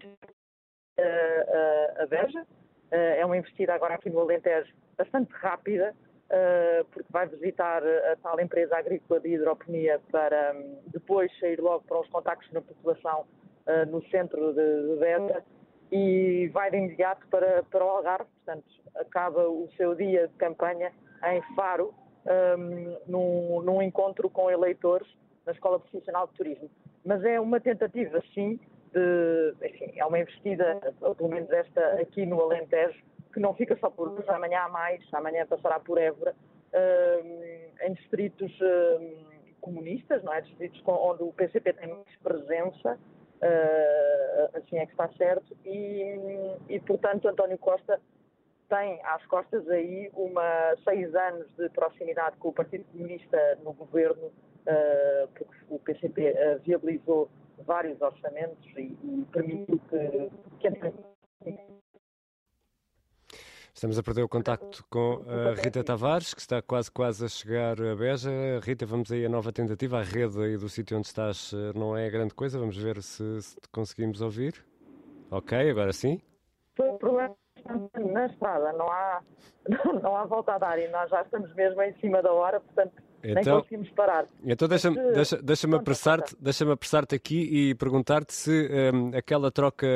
a, 1.03 2.03
a 2.03 2.07
Beja. 2.07 2.47
É 2.91 3.27
uma 3.27 3.37
investida 3.37 3.75
agora 3.75 3.97
aqui 3.97 4.09
no 4.09 4.21
Alentejo 4.21 4.73
bastante 4.97 5.31
rápida, 5.35 5.95
porque 6.93 7.09
vai 7.11 7.27
visitar 7.27 7.83
a 7.85 8.17
tal 8.23 8.41
empresa 8.41 8.77
agrícola 8.77 9.19
de 9.21 9.31
hidroponia 9.31 10.01
para 10.13 10.55
um, 10.55 10.79
depois 10.87 11.31
sair 11.41 11.61
logo 11.61 11.85
para 11.85 12.01
os 12.01 12.09
contactos 12.09 12.51
na 12.53 12.61
população 12.61 13.27
uh, 13.67 13.91
no 13.91 14.03
centro 14.11 14.53
de, 14.55 14.97
Beta 15.01 15.45
e 15.91 16.49
vai 16.53 16.71
de 16.71 16.77
imediato 16.77 17.27
para, 17.29 17.65
para 17.65 17.85
o 17.85 17.89
Algarve, 17.89 18.31
portanto 18.45 18.65
acaba 18.95 19.49
o 19.49 19.69
seu 19.77 19.95
dia 19.95 20.29
de 20.29 20.35
campanha 20.35 20.93
em 21.25 21.43
Faro, 21.57 21.93
um, 22.27 22.97
num, 23.07 23.63
num 23.63 23.83
encontro 23.83 24.31
com 24.31 24.51
eleitores 24.51 25.09
na 25.45 25.53
Escola 25.53 25.81
Profissional 25.81 26.29
de 26.29 26.35
Turismo. 26.35 26.71
Mas 27.05 27.25
é 27.25 27.41
uma 27.41 27.59
tentativa, 27.59 28.23
sim, 28.35 28.61
de, 28.93 29.55
enfim, 29.67 29.93
é 29.97 30.05
uma 30.05 30.19
investida, 30.19 30.81
pelo 31.17 31.29
menos 31.29 31.51
esta 31.51 31.81
aqui 32.01 32.25
no 32.27 32.41
Alentejo, 32.41 33.03
que 33.33 33.41
não 33.41 33.55
fica 33.55 33.77
só 33.79 33.91
por 33.91 34.09
hoje, 34.09 34.29
amanhã 34.29 34.63
há 34.63 34.69
mais, 34.69 35.03
amanhã 35.13 35.47
passará 35.47 35.79
por 35.79 35.99
Évora, 35.99 36.35
uh, 36.73 37.87
em 37.87 37.93
distritos 37.95 38.53
uh, 38.61 39.57
comunistas, 39.61 40.23
não 40.23 40.33
é? 40.33 40.41
Distritos 40.41 40.83
onde 40.87 41.23
o 41.23 41.33
PCP 41.33 41.73
tem 41.73 41.89
mais 41.89 42.17
presença, 42.23 42.95
uh, 42.95 44.57
assim 44.57 44.79
é 44.79 44.87
que 44.87 44.93
está 44.93 45.09
certo, 45.17 45.57
e, 45.65 46.57
e 46.69 46.81
portanto 46.81 47.29
António 47.29 47.59
Costa 47.59 48.01
tem 48.69 49.01
às 49.05 49.25
costas 49.27 49.69
aí 49.69 50.11
uma 50.15 50.77
seis 50.85 51.13
anos 51.15 51.49
de 51.57 51.69
proximidade 51.71 52.37
com 52.37 52.49
o 52.49 52.53
Partido 52.53 52.85
Comunista 52.93 53.59
no 53.65 53.73
governo, 53.73 54.31
porque 55.35 55.65
o 55.69 55.79
PCP 55.81 56.33
viabilizou 56.65 57.29
vários 57.67 58.01
orçamentos 58.01 58.65
e, 58.77 58.97
e 59.03 59.27
permitiu 59.33 59.81
que, 59.91 60.31
que 60.61 60.69
Estamos 63.81 63.99
a 63.99 64.03
perder 64.03 64.23
o 64.23 64.29
contacto 64.29 64.85
com 64.91 65.25
a 65.27 65.55
Rita 65.55 65.83
Tavares, 65.83 66.35
que 66.35 66.41
está 66.43 66.61
quase 66.61 66.91
quase 66.91 67.25
a 67.25 67.29
chegar 67.29 67.81
a 67.81 67.97
Beja. 67.97 68.31
Rita, 68.63 68.85
vamos 68.85 69.11
aí 69.11 69.25
a 69.25 69.29
nova 69.31 69.51
tentativa. 69.51 70.01
A 70.01 70.03
rede 70.03 70.39
aí 70.39 70.59
do 70.59 70.69
sítio 70.69 70.99
onde 70.99 71.07
estás 71.07 71.51
eh, 71.55 71.73
não 71.75 71.97
é 71.97 72.11
grande 72.11 72.35
coisa. 72.35 72.59
Vamos 72.59 72.77
ver 72.77 73.03
se, 73.03 73.41
se 73.41 73.57
conseguimos 73.73 74.21
ouvir. 74.21 74.63
Ok, 75.31 75.71
agora 75.71 75.95
sim. 75.95 76.21
Foi 76.77 76.91
o 76.91 76.99
problema 76.99 77.35
na 77.99 78.27
estrada, 78.27 78.71
não 78.75 78.87
há, 78.87 79.23
não 80.03 80.15
há 80.15 80.27
volta 80.27 80.57
a 80.57 80.59
dar 80.59 80.79
e 80.79 80.87
nós 80.89 81.09
já 81.09 81.23
estamos 81.23 81.51
mesmo 81.55 81.81
em 81.81 81.95
cima 82.01 82.21
da 82.21 82.35
hora, 82.35 82.61
portanto 82.61 83.03
então, 83.23 83.43
Nem 83.43 83.45
conseguimos 83.45 83.91
parar. 83.91 84.27
Então 84.45 84.69
deixa-me 84.69 84.97
deixa, 85.13 85.43
deixa 85.43 85.77
apressar-te 85.77 86.37
deixa 86.41 86.73
apressar 86.73 87.05
aqui 87.15 87.71
e 87.71 87.75
perguntar-te 87.75 88.33
se 88.33 88.69
um, 88.95 89.17
aquela 89.17 89.51
troca 89.51 89.87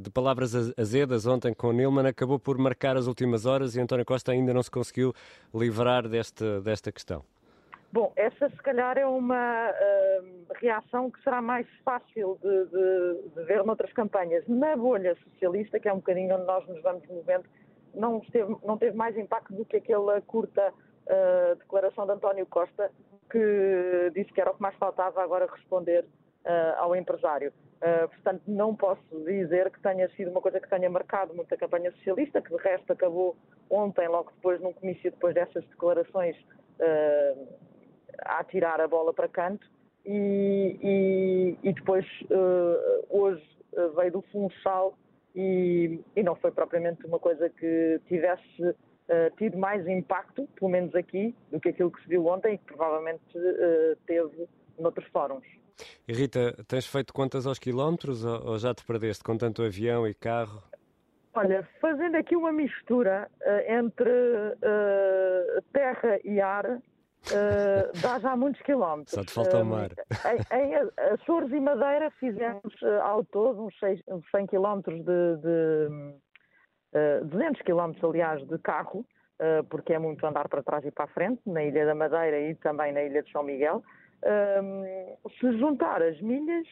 de 0.00 0.10
palavras 0.10 0.54
azedas 0.78 1.26
ontem 1.26 1.54
com 1.54 1.72
Nilman 1.72 2.08
acabou 2.08 2.38
por 2.38 2.58
marcar 2.58 2.96
as 2.96 3.06
últimas 3.06 3.46
horas 3.46 3.76
e 3.76 3.80
António 3.80 4.04
Costa 4.04 4.32
ainda 4.32 4.52
não 4.52 4.62
se 4.62 4.70
conseguiu 4.70 5.12
livrar 5.54 6.08
desta, 6.08 6.60
desta 6.60 6.90
questão. 6.90 7.24
Bom, 7.94 8.12
essa 8.16 8.50
se 8.50 8.56
calhar 8.56 8.98
é 8.98 9.06
uma 9.06 9.70
uh, 9.70 10.52
reação 10.60 11.12
que 11.12 11.22
será 11.22 11.40
mais 11.40 11.64
fácil 11.84 12.36
de, 12.42 12.64
de, 12.64 13.28
de, 13.36 13.44
ver 13.44 13.62
noutras 13.62 13.92
campanhas. 13.92 14.44
Na 14.48 14.76
bolha 14.76 15.16
socialista, 15.22 15.78
que 15.78 15.88
é 15.88 15.92
um 15.92 15.98
bocadinho 15.98 16.34
onde 16.34 16.44
nós 16.44 16.66
nos 16.66 16.82
vamos 16.82 17.06
movendo, 17.06 17.44
não, 17.94 18.20
não 18.64 18.76
teve 18.76 18.96
mais 18.96 19.16
impacto 19.16 19.54
do 19.54 19.64
que 19.64 19.76
aquela 19.76 20.20
curta 20.22 20.74
uh, 21.06 21.56
declaração 21.56 22.06
de 22.06 22.12
António 22.12 22.46
Costa, 22.46 22.90
que 23.30 24.10
disse 24.14 24.32
que 24.32 24.40
era 24.40 24.50
o 24.50 24.54
que 24.54 24.62
mais 24.62 24.74
faltava 24.76 25.22
agora 25.22 25.46
responder 25.50 26.04
uh, 26.04 26.78
ao 26.78 26.96
empresário. 26.96 27.52
Uh, 27.76 28.08
portanto, 28.08 28.42
não 28.46 28.74
posso 28.74 29.02
dizer 29.24 29.70
que 29.70 29.80
tenha 29.80 30.08
sido 30.10 30.30
uma 30.30 30.40
coisa 30.40 30.60
que 30.60 30.68
tenha 30.68 30.88
marcado 30.88 31.34
muito 31.34 31.52
a 31.52 31.56
campanha 31.56 31.90
socialista, 31.92 32.40
que 32.40 32.54
de 32.54 32.62
resto 32.62 32.92
acabou 32.92 33.36
ontem, 33.68 34.08
logo 34.08 34.30
depois, 34.36 34.60
num 34.60 34.72
comício, 34.72 35.10
depois 35.10 35.34
dessas 35.34 35.64
declarações, 35.66 36.36
uh, 36.80 37.48
a 38.20 38.44
tirar 38.44 38.80
a 38.80 38.88
bola 38.88 39.12
para 39.12 39.28
canto. 39.28 39.66
E, 40.06 40.78
e, 40.82 41.68
e 41.68 41.72
depois, 41.72 42.04
hoje, 43.08 43.42
veio 43.96 44.12
do 44.12 44.22
Funchal 44.30 44.94
e, 45.34 45.98
e 46.14 46.22
não 46.22 46.36
foi 46.36 46.50
propriamente 46.50 47.06
uma 47.06 47.18
coisa 47.18 47.48
que 47.48 48.00
tivesse 48.06 48.76
uh, 49.08 49.36
tido 49.36 49.56
mais 49.58 49.86
impacto, 49.86 50.48
pelo 50.58 50.70
menos 50.70 50.94
aqui, 50.94 51.34
do 51.50 51.60
que 51.60 51.70
aquilo 51.70 51.90
que 51.90 52.02
se 52.02 52.08
viu 52.08 52.26
ontem 52.26 52.54
e 52.54 52.58
que 52.58 52.64
provavelmente 52.64 53.22
uh, 53.36 53.96
teve 54.06 54.48
noutros 54.78 55.06
fóruns. 55.08 55.44
E 56.06 56.12
Rita, 56.12 56.54
tens 56.68 56.86
feito 56.86 57.12
contas 57.12 57.46
aos 57.46 57.58
quilómetros 57.58 58.24
ou, 58.24 58.50
ou 58.50 58.58
já 58.58 58.72
te 58.74 58.84
perdeste 58.84 59.24
com 59.24 59.36
tanto 59.36 59.62
avião 59.62 60.06
e 60.06 60.14
carro? 60.14 60.62
Olha, 61.34 61.68
fazendo 61.80 62.16
aqui 62.16 62.36
uma 62.36 62.52
mistura 62.52 63.28
uh, 63.40 63.72
entre 63.72 64.10
terra 65.72 66.20
e 66.24 66.40
ar, 66.40 66.80
Uh, 67.32 67.88
dá 68.02 68.18
já 68.18 68.36
muitos 68.36 68.60
quilómetros. 68.62 69.14
Só 69.14 69.24
te 69.24 69.32
falta 69.32 69.62
o 69.62 69.64
mar. 69.64 69.90
Uh, 69.92 70.54
em, 70.54 70.72
em 70.72 71.14
Açores 71.14 71.50
e 71.52 71.60
Madeira 71.60 72.10
fizemos 72.20 72.74
uh, 72.82 73.00
ao 73.02 73.24
todo 73.24 73.64
uns, 73.64 73.78
seis, 73.78 74.00
uns 74.08 74.28
100 74.30 74.46
quilómetros 74.48 74.98
de, 74.98 75.36
de, 75.36 76.14
200 77.24 77.60
eh, 77.60 77.64
km, 77.64 77.92
aliás, 78.08 78.46
de 78.46 78.58
carro, 78.58 79.04
eh, 79.38 79.62
porque 79.68 79.92
é 79.92 79.98
muito 79.98 80.24
andar 80.26 80.48
para 80.48 80.62
trás 80.62 80.84
e 80.84 80.90
para 80.90 81.04
a 81.04 81.08
frente, 81.08 81.40
na 81.46 81.64
Ilha 81.64 81.86
da 81.86 81.94
Madeira 81.94 82.38
e 82.40 82.54
também 82.56 82.92
na 82.92 83.02
Ilha 83.02 83.22
de 83.22 83.30
São 83.32 83.42
Miguel. 83.42 83.82
Ehm, 84.22 84.84
se 85.40 85.58
juntar 85.58 86.02
as 86.02 86.20
milhas, 86.20 86.66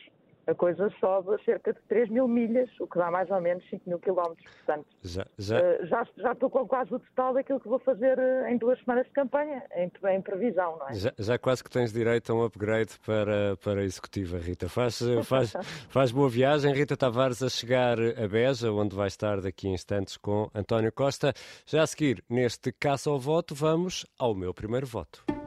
a 0.47 0.55
coisa 0.55 0.91
sobe 1.01 1.35
a 1.35 1.39
cerca 1.45 1.73
de 1.73 1.81
3 1.89 2.09
mil 2.11 2.27
milhas, 2.27 2.69
o 2.81 2.87
que 2.87 2.99
dá 2.99 3.11
mais 3.11 3.31
ou 3.31 3.41
menos 3.41 3.69
5 3.71 3.89
mil 3.89 3.99
quilómetros. 3.99 4.45
Portanto, 4.57 4.87
Já, 5.03 5.27
já, 5.39 5.59
eh, 5.59 5.87
já, 5.87 6.07
já 6.17 6.33
estou 6.33 6.51
com 6.51 6.67
quase 6.67 6.95
o 6.95 6.99
total 6.99 7.35
daquilo 7.35 7.61
que 7.61 7.69
vou 7.69 7.79
fazer 7.79 8.19
eh, 8.19 8.53
em 8.53 8.59
duas 8.59 8.79
semanas 8.81 9.07
de 9.07 9.13
campanha, 9.13 9.63
em, 9.75 9.91
em 10.11 10.21
previsão, 10.21 10.77
não 10.79 10.89
é? 10.89 10.95
já, 10.95 11.13
já 11.19 11.39
quase 11.39 11.63
que 11.63 11.71
tens 11.71 11.93
direito 11.93 12.33
a 12.33 12.35
um 12.35 12.45
upgrade 12.45 12.99
para, 13.05 13.57
para 13.57 13.81
a 13.81 13.85
executiva, 13.85 14.39
Rita. 14.39 14.69
Faz, 14.69 15.01
faz, 15.25 15.53
faz 15.89 16.13
boa 16.13 16.29
viagem, 16.29 16.73
Rita 16.73 16.97
Tavares, 16.97 17.43
a 17.43 17.49
chegar 17.49 17.99
a 18.01 18.29
Beja, 18.29 18.73
onde 18.73 18.95
vai 18.97 19.09
estar 19.09 19.41
daqui 19.41 19.69
a 19.69 19.71
instantes 19.71 20.17
com 20.17 20.49
António 20.55 20.93
Costa. 20.93 21.33
Já 21.67 21.83
a 21.83 21.87
seguir, 21.87 22.25
neste 22.29 22.73
caça 22.73 23.11
ao 23.11 23.19
voto, 23.19 23.55
vamos 23.55 24.07
ao 24.19 24.35
meu 24.35 24.53
primeiro 24.53 24.87
voto. 24.87 25.42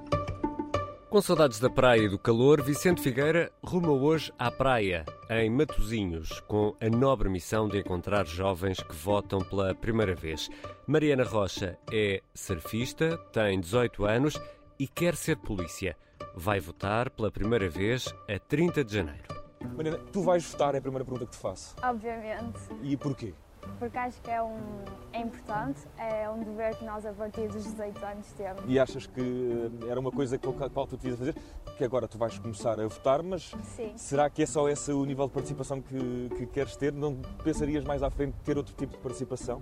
Com 1.16 1.22
saudades 1.22 1.62
da 1.62 1.70
praia 1.70 2.02
e 2.02 2.10
do 2.10 2.20
calor, 2.20 2.62
Vicente 2.62 3.00
Figueira 3.00 3.50
ruma 3.64 3.94
hoje 3.94 4.34
à 4.38 4.52
praia, 4.52 5.06
em 5.30 5.50
Matosinhos, 5.50 6.42
com 6.42 6.76
a 6.78 6.90
nobre 6.90 7.30
missão 7.30 7.70
de 7.70 7.80
encontrar 7.80 8.26
jovens 8.26 8.84
que 8.84 8.94
votam 8.94 9.40
pela 9.40 9.74
primeira 9.74 10.14
vez. 10.14 10.50
Mariana 10.86 11.24
Rocha 11.24 11.80
é 11.90 12.22
surfista, 12.34 13.18
tem 13.32 13.62
18 13.62 14.04
anos 14.04 14.38
e 14.78 14.90
quer 14.90 15.16
ser 15.16 15.38
polícia. 15.38 15.96
Vai 16.36 16.60
votar 16.60 17.10
pela 17.10 17.32
primeira 17.32 17.70
vez 17.70 18.14
a 18.30 18.38
30 18.38 18.84
de 18.84 18.96
janeiro. 18.96 19.24
Mariana, 19.74 20.00
tu 20.12 20.22
vais 20.22 20.44
votar, 20.44 20.76
é 20.76 20.80
a 20.80 20.82
primeira 20.82 21.06
pergunta 21.06 21.28
que 21.28 21.32
te 21.32 21.42
faço. 21.42 21.78
Obviamente, 21.82 22.60
E 22.84 22.98
porquê? 22.98 23.34
Porque 23.80 23.98
acho 23.98 24.22
que 24.22 24.32
é, 24.32 24.42
um, 24.42 24.58
é 25.14 25.20
importante, 25.20 25.82
é 25.98 26.30
um 26.30 26.44
dever 26.44 26.76
que 26.76 26.86
nós 26.86 27.06
a 27.06 27.14
partir 27.14 27.48
dos 27.48 27.64
18 27.64 28.06
anos 28.06 28.32
temos. 28.34 28.64
E 28.68 28.80
achas 28.80 29.06
que 29.08 29.22
eh, 29.22 29.90
era 29.90 30.00
uma 30.00 30.12
coisa 30.12 30.38
com 30.38 30.52
a 30.64 30.70
qual 30.70 30.88
tu 30.88 30.98
devias 30.98 31.18
fazer? 31.18 31.36
Que 31.78 31.84
agora 31.84 32.08
tu 32.08 32.18
vais 32.18 32.38
começar 32.40 32.80
a 32.80 32.88
votar, 32.88 33.22
mas 33.22 33.52
Sim, 33.76 33.94
será 33.96 34.30
que 34.30 34.44
é 34.44 34.46
só 34.46 34.70
esse 34.70 34.92
o 34.92 35.06
nível 35.06 35.28
de 35.28 35.34
participação 35.34 35.82
que, 35.82 36.30
que 36.38 36.46
queres 36.48 36.76
ter? 36.76 36.94
Não 36.94 37.16
pensarias 37.44 37.84
mais 37.84 38.02
à 38.02 38.10
frente 38.10 38.36
ter 38.44 38.58
outro 38.58 38.74
tipo 38.76 38.94
de 38.94 39.00
participação? 39.00 39.62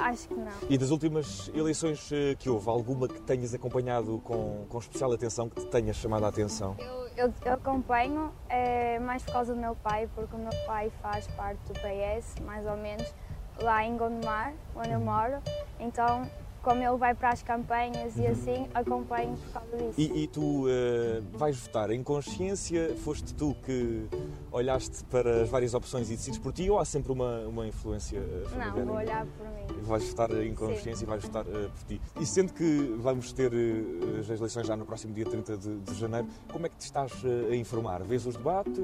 Acho 0.00 0.28
que 0.28 0.34
não. 0.34 0.52
E 0.68 0.78
das 0.78 0.90
últimas 0.90 1.50
eleições 1.54 2.10
eh, 2.12 2.34
que 2.38 2.48
houve, 2.48 2.68
alguma 2.68 3.06
que 3.06 3.20
tenhas 3.20 3.54
acompanhado 3.54 4.20
com, 4.24 4.64
com 4.68 4.78
especial 4.78 5.12
atenção, 5.12 5.48
que 5.48 5.60
te 5.60 5.66
tenha 5.66 5.92
chamado 5.92 6.24
a 6.24 6.28
atenção? 6.28 6.76
Eu, 6.78 7.26
eu, 7.26 7.34
eu 7.44 7.52
acompanho 7.52 8.32
é, 8.48 8.98
mais 8.98 9.22
por 9.22 9.32
causa 9.32 9.54
do 9.54 9.60
meu 9.60 9.76
pai, 9.76 10.08
porque 10.14 10.34
o 10.34 10.38
meu 10.38 10.52
pai 10.66 10.90
faz 11.02 11.26
parte 11.28 11.60
do 11.66 11.74
PS, 11.74 12.40
mais 12.44 12.66
ou 12.66 12.76
menos, 12.76 13.12
lá 13.60 13.84
em 13.84 13.96
Gondomar, 13.96 14.54
onde 14.74 14.90
eu 14.90 15.00
moro. 15.00 15.38
Então, 15.78 16.28
como 16.62 16.82
ele 16.82 16.96
vai 16.96 17.14
para 17.14 17.30
as 17.30 17.42
campanhas 17.42 18.16
e 18.16 18.26
assim, 18.26 18.68
acompanho 18.74 19.36
por 19.36 19.52
causa 19.52 19.76
disso. 19.76 20.00
E, 20.00 20.24
e 20.24 20.26
tu 20.26 20.66
eh, 20.68 21.22
vais 21.32 21.56
votar 21.58 21.90
em 21.90 22.02
consciência? 22.02 22.94
Foste 22.96 23.34
tu 23.34 23.54
que 23.64 24.06
olhaste 24.52 25.04
para 25.04 25.42
as 25.42 25.48
várias 25.48 25.74
opções 25.74 26.10
e 26.10 26.16
decides 26.16 26.38
por 26.38 26.52
ti 26.52 26.68
ou 26.68 26.78
há 26.78 26.84
sempre 26.84 27.12
uma, 27.12 27.40
uma 27.40 27.66
influência 27.66 28.18
eh, 28.18 28.48
familiar? 28.48 28.76
Não, 28.76 28.86
vou 28.86 28.96
olhar 28.96 29.26
por 29.26 29.46
mim. 29.46 29.82
Vais 29.82 30.08
votar 30.08 30.30
em 30.42 30.54
consciência 30.54 31.04
e 31.04 31.06
vais 31.06 31.22
votar 31.22 31.46
eh, 31.46 31.68
por 31.68 31.84
ti. 31.86 32.00
E 32.20 32.26
sendo 32.26 32.52
que 32.52 32.94
vamos 32.98 33.32
ter 33.32 33.52
eh, 33.52 34.20
as 34.20 34.28
eleições 34.28 34.66
já 34.66 34.76
no 34.76 34.84
próximo 34.84 35.14
dia 35.14 35.24
30 35.24 35.56
de, 35.56 35.80
de 35.80 35.94
janeiro, 35.94 36.28
como 36.52 36.66
é 36.66 36.68
que 36.68 36.76
te 36.76 36.82
estás 36.82 37.12
a 37.24 37.54
informar? 37.54 38.02
Vês 38.02 38.26
os 38.26 38.36
debates? 38.36 38.76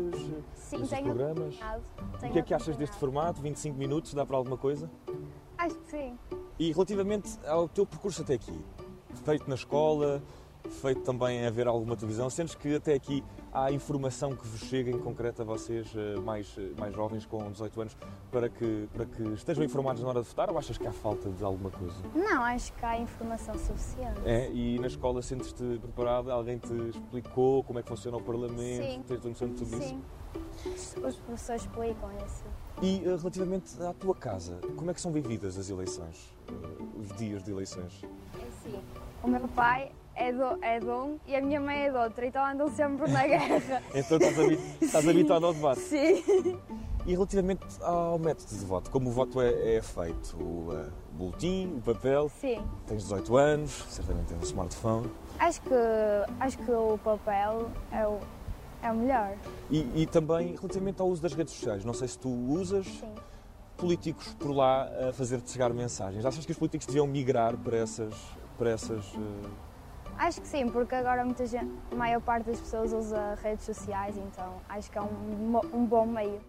Sim, 0.55 0.83
os 0.83 0.89
tenho 0.89 1.05
programas? 1.05 1.55
acompanhado. 1.55 1.83
O 2.15 2.19
tenho 2.19 2.33
que 2.33 2.39
é 2.39 2.43
que 2.43 2.55
achas 2.55 2.77
deste 2.77 2.97
formato? 2.97 3.41
25 3.41 3.77
minutos, 3.77 4.15
dá 4.15 4.25
para 4.25 4.37
alguma 4.37 4.57
coisa? 4.57 4.91
Acho 5.59 5.75
que 5.77 5.91
sim. 5.91 6.19
E 6.59 6.73
relativamente 6.73 7.39
ao 7.47 7.69
teu 7.69 7.85
percurso 7.85 8.23
até 8.23 8.35
aqui, 8.35 8.59
feito 9.25 9.49
na 9.49 9.55
escola, 9.55 10.23
feito 10.67 11.03
também 11.03 11.47
a 11.47 11.51
ver 11.51 11.67
alguma 11.67 11.97
televisão, 11.97 12.29
sentes 12.31 12.55
que 12.55 12.77
até 12.77 12.95
aqui 12.95 13.23
há 13.53 13.71
informação 13.71 14.35
que 14.35 14.47
vos 14.47 14.61
chega 14.61 14.91
em 14.91 14.99
concreto 14.99 15.43
a 15.43 15.45
vocês 15.45 15.87
eh, 15.95 16.19
mais, 16.21 16.55
eh, 16.59 16.73
mais 16.79 16.95
jovens 16.95 17.25
com 17.27 17.51
18 17.51 17.81
anos 17.81 17.97
para 18.31 18.49
que, 18.49 18.89
para 18.93 19.05
que 19.05 19.23
estejam 19.35 19.65
informados 19.65 20.03
na 20.03 20.09
hora 20.09 20.23
de 20.23 20.29
votar 20.29 20.51
ou 20.51 20.59
achas 20.59 20.77
que 20.77 20.87
há 20.87 20.93
falta 20.93 21.29
de 21.31 21.45
alguma 21.45 21.71
coisa? 21.71 21.97
Não, 22.15 22.43
acho 22.43 22.73
que 22.73 22.85
há 22.85 22.99
informação 22.99 23.57
suficiente. 23.59 24.21
É, 24.25 24.51
e 24.51 24.79
na 24.79 24.87
escola 24.87 25.23
sentes-te 25.23 25.79
preparado? 25.79 26.31
Alguém 26.31 26.59
te 26.59 26.73
explicou 26.89 27.63
como 27.65 27.79
é 27.79 27.83
que 27.83 27.89
funciona 27.89 28.17
o 28.17 28.23
Parlamento? 28.23 28.57
Sim. 28.57 29.05
Tens 29.07 29.25
noção 29.25 29.49
de 29.49 29.55
tudo 29.55 29.77
isso? 29.77 29.99
Os 30.65 31.17
professores 31.17 31.63
explicam 31.63 32.11
isso. 32.27 32.45
E 32.83 33.03
eh, 33.05 33.17
relativamente 33.17 33.83
à 33.83 33.93
tua 33.95 34.15
casa, 34.15 34.59
como 34.77 34.91
é 34.91 34.95
que 34.95 35.01
são 35.01 35.13
vividas 35.13 35.57
as 35.59 35.71
eleições? 35.71 36.33
Eh, 36.49 36.53
os 37.01 37.17
dias 37.17 37.43
de 37.43 37.51
eleições? 37.51 38.03
É 38.05 38.43
assim, 38.43 38.79
o 39.23 39.29
meu 39.29 39.49
pai 39.49 39.93
é, 40.15 40.33
do, 40.33 40.63
é 40.63 40.79
de 40.81 40.87
um 40.87 41.19
e 41.27 41.35
a 41.37 41.41
minha 41.43 41.61
mãe 41.61 41.87
é 41.87 41.91
de 41.91 41.97
outro, 41.97 42.25
então 42.25 42.45
andam 42.45 42.69
sempre 42.75 43.11
na 43.11 43.27
guerra. 43.27 43.83
Então 43.95 44.19
estás, 44.19 44.39
habi- 44.39 44.61
estás 44.81 45.09
habituado 45.09 45.47
ao 45.47 45.55
debate. 45.55 45.81
Sim. 45.81 46.23
E 47.07 47.13
relativamente 47.13 47.65
ao 47.83 48.19
método 48.19 48.49
de 48.51 48.65
voto, 48.65 48.91
como 48.91 49.09
o 49.11 49.13
voto 49.13 49.41
é, 49.41 49.77
é 49.77 49.81
feito? 49.83 50.37
O 50.43 50.69
eh, 50.77 50.91
boletim, 51.13 51.77
o 51.79 51.81
papel, 51.81 52.29
Sim. 52.41 52.61
tens 52.87 53.03
18 53.05 53.37
anos, 53.37 53.85
certamente 53.89 54.27
tens 54.27 54.41
um 54.41 54.45
smartphone. 54.45 55.11
Acho 55.39 55.61
que, 55.63 55.75
acho 56.41 56.59
que 56.59 56.71
o 56.71 56.99
papel 57.05 57.71
é 57.93 58.07
o, 58.09 58.19
é 58.87 58.93
o 58.93 58.95
melhor. 58.95 59.37
E, 59.71 60.03
e 60.03 60.07
também 60.07 60.55
relativamente 60.55 61.01
ao 61.01 61.09
uso 61.09 61.23
das 61.23 61.33
redes 61.33 61.55
sociais, 61.55 61.85
não 61.85 61.95
sei 61.95 62.09
se 62.09 62.19
tu 62.19 62.29
usas 62.29 62.87
Sim. 62.87 63.15
políticos 63.77 64.35
por 64.39 64.51
lá 64.51 64.89
a 65.09 65.13
fazer-te 65.13 65.51
chegar 65.51 65.73
mensagens. 65.73 66.25
Achas 66.25 66.45
que 66.45 66.53
os 66.53 66.59
políticos 66.59 66.87
deviam 66.87 67.07
migrar 67.07 67.57
para 67.57 67.77
essas. 67.77 68.15
Para 68.57 68.71
essas 68.71 69.05
eh, 69.15 69.49
Acho 70.19 70.41
que 70.41 70.49
sim, 70.49 70.67
porque 70.69 70.95
agora 70.95 71.23
muita 71.25 71.45
gente, 71.45 71.71
a 71.93 71.95
maior 71.95 72.23
parte 72.23 72.47
das 72.47 72.59
pessoas 72.59 72.91
usa 72.95 73.35
redes 73.43 73.67
sociais, 73.67 74.17
então 74.17 74.63
acho 74.67 74.91
que 74.91 74.97
é 74.97 75.03
um, 75.03 75.61
um 75.75 75.85
bom 75.85 76.07
meio. 76.07 76.41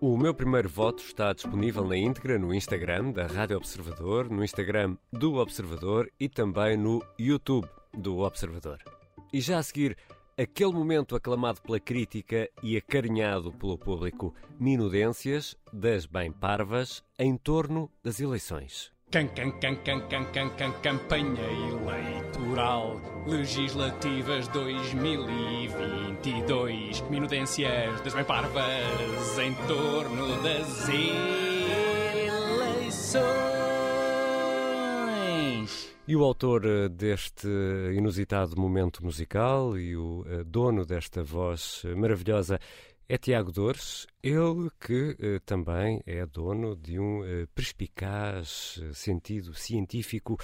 O 0.00 0.16
meu 0.16 0.32
primeiro 0.32 0.68
voto 0.68 1.02
está 1.02 1.32
disponível 1.34 1.84
na 1.84 1.96
íntegra 1.96 2.38
no 2.38 2.54
Instagram 2.54 3.10
da 3.10 3.26
Rádio 3.26 3.58
Observador, 3.58 4.30
no 4.30 4.42
Instagram 4.42 4.96
do 5.12 5.34
Observador 5.34 6.10
e 6.18 6.28
também 6.28 6.78
no 6.78 7.04
YouTube 7.18 7.68
do 7.92 8.20
Observador. 8.20 8.78
E 9.32 9.40
já 9.40 9.58
a 9.58 9.62
seguir, 9.62 9.96
aquele 10.38 10.72
momento 10.72 11.14
aclamado 11.16 11.60
pela 11.60 11.80
crítica 11.80 12.48
e 12.62 12.76
acarinhado 12.76 13.50
pelo 13.52 13.76
público, 13.76 14.32
minudências 14.58 15.56
das 15.72 16.06
bem 16.06 16.30
parvas 16.30 17.02
em 17.18 17.36
torno 17.36 17.90
das 18.04 18.20
eleições. 18.20 18.92
Can, 19.10 19.26
can, 19.28 19.52
can, 19.52 19.74
can, 19.76 20.02
can, 20.02 20.26
can, 20.26 20.50
can, 20.50 20.70
campanha 20.82 21.42
eleitoral 21.42 23.00
legislativas 23.26 24.46
2022. 24.48 27.00
Minudências 27.08 28.02
das 28.02 28.12
bem 28.12 28.24
parvas 28.24 29.38
em 29.38 29.54
torno 29.66 30.42
das 30.42 30.90
eleições. 32.78 33.47
E 36.10 36.16
o 36.16 36.24
autor 36.24 36.64
eh, 36.64 36.88
deste 36.88 37.46
inusitado 37.94 38.58
momento 38.58 39.04
musical 39.04 39.78
e 39.78 39.94
o 39.94 40.24
eh, 40.26 40.42
dono 40.42 40.86
desta 40.86 41.22
voz 41.22 41.82
maravilhosa 41.94 42.58
é 43.06 43.18
Tiago 43.18 43.52
Dores, 43.52 44.06
ele 44.22 44.68
que 44.80 45.16
eh, 45.20 45.38
também 45.46 46.02
é 46.04 46.26
dono 46.26 46.74
de 46.74 46.98
um 46.98 47.24
eh, 47.24 47.46
perspicaz 47.54 48.80
eh, 48.82 48.92
sentido 48.92 49.54
científico 49.54 50.36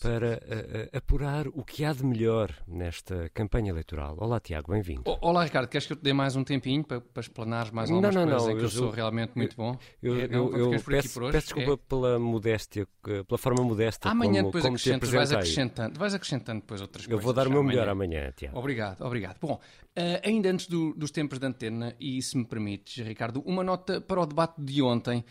para 0.00 0.34
eh, 0.34 0.88
eh, 0.92 0.96
apurar 0.96 1.48
o 1.48 1.64
que 1.64 1.84
há 1.84 1.92
de 1.92 2.04
melhor 2.06 2.54
nesta 2.68 3.28
campanha 3.30 3.70
eleitoral. 3.70 4.16
Olá, 4.20 4.38
Tiago, 4.38 4.70
bem-vindo. 4.72 5.02
Olá, 5.20 5.42
Ricardo, 5.42 5.68
queres 5.68 5.86
que 5.88 5.92
eu 5.92 5.96
te 5.96 6.02
dê 6.04 6.12
mais 6.12 6.36
um 6.36 6.44
tempinho 6.44 6.84
para, 6.84 7.00
para 7.00 7.20
explanares 7.20 7.72
mais 7.72 7.90
Não, 7.90 7.96
algumas 7.96 8.14
não, 8.14 8.22
coisas 8.24 8.42
não, 8.44 8.50
em 8.52 8.54
que 8.54 8.60
eu, 8.60 8.64
eu 8.66 8.70
sou 8.70 8.80
julgo- 8.82 8.94
realmente 8.96 9.32
muito 9.34 9.56
bom? 9.56 9.76
Eu, 10.00 10.20
É, 10.20 10.28
não, 10.28 10.46
eu- 10.52 10.56
eu 10.58 10.72
aqui 10.74 10.84
peço, 10.84 11.20
peço 11.20 11.46
desculpa 11.54 11.72
É. 11.72 11.76
pela 11.88 12.18
modéstia, 12.20 12.86
eh, 13.08 13.22
pela 13.24 13.38
forma 13.38 13.64
modesta 13.64 14.08
Amanhã 14.08 14.34
como, 14.42 14.46
depois 14.46 14.64
como 14.64 14.76
te 14.76 14.82
acrescentas, 14.82 15.10
vais 15.10 15.32
apresentei. 15.32 15.62
acrescentando, 15.64 15.98
vais 15.98 16.14
acrescentando 16.14 16.60
depois 16.60 16.80
outras 16.80 17.04
Eu 17.04 17.08
coisas. 17.10 17.24
vou 17.24 17.32
dar 17.32 17.48
o 17.48 17.50
meu 17.50 17.58
amanhã. 17.60 17.80
melhor 17.80 17.88
amanhã, 17.88 18.32
Tiago. 18.36 18.56
Obrigado, 18.56 19.02
obrigado. 19.04 19.38
Bom, 19.40 19.58
eh, 19.96 20.20
ainda 20.24 20.48
antes 20.50 20.68
do- 20.68 20.94
dos 20.94 21.10
tempos 21.10 21.38
de 21.40 21.46
antena, 21.46 21.94
e 21.98 22.22
se 22.22 22.36
me 22.38 22.44
permites, 22.44 23.04
Ricardo, 23.04 23.25
uma 23.44 23.62
nota 23.64 24.00
para 24.00 24.20
o 24.20 24.26
debate 24.26 24.54
de 24.60 24.82
ontem 24.82 25.24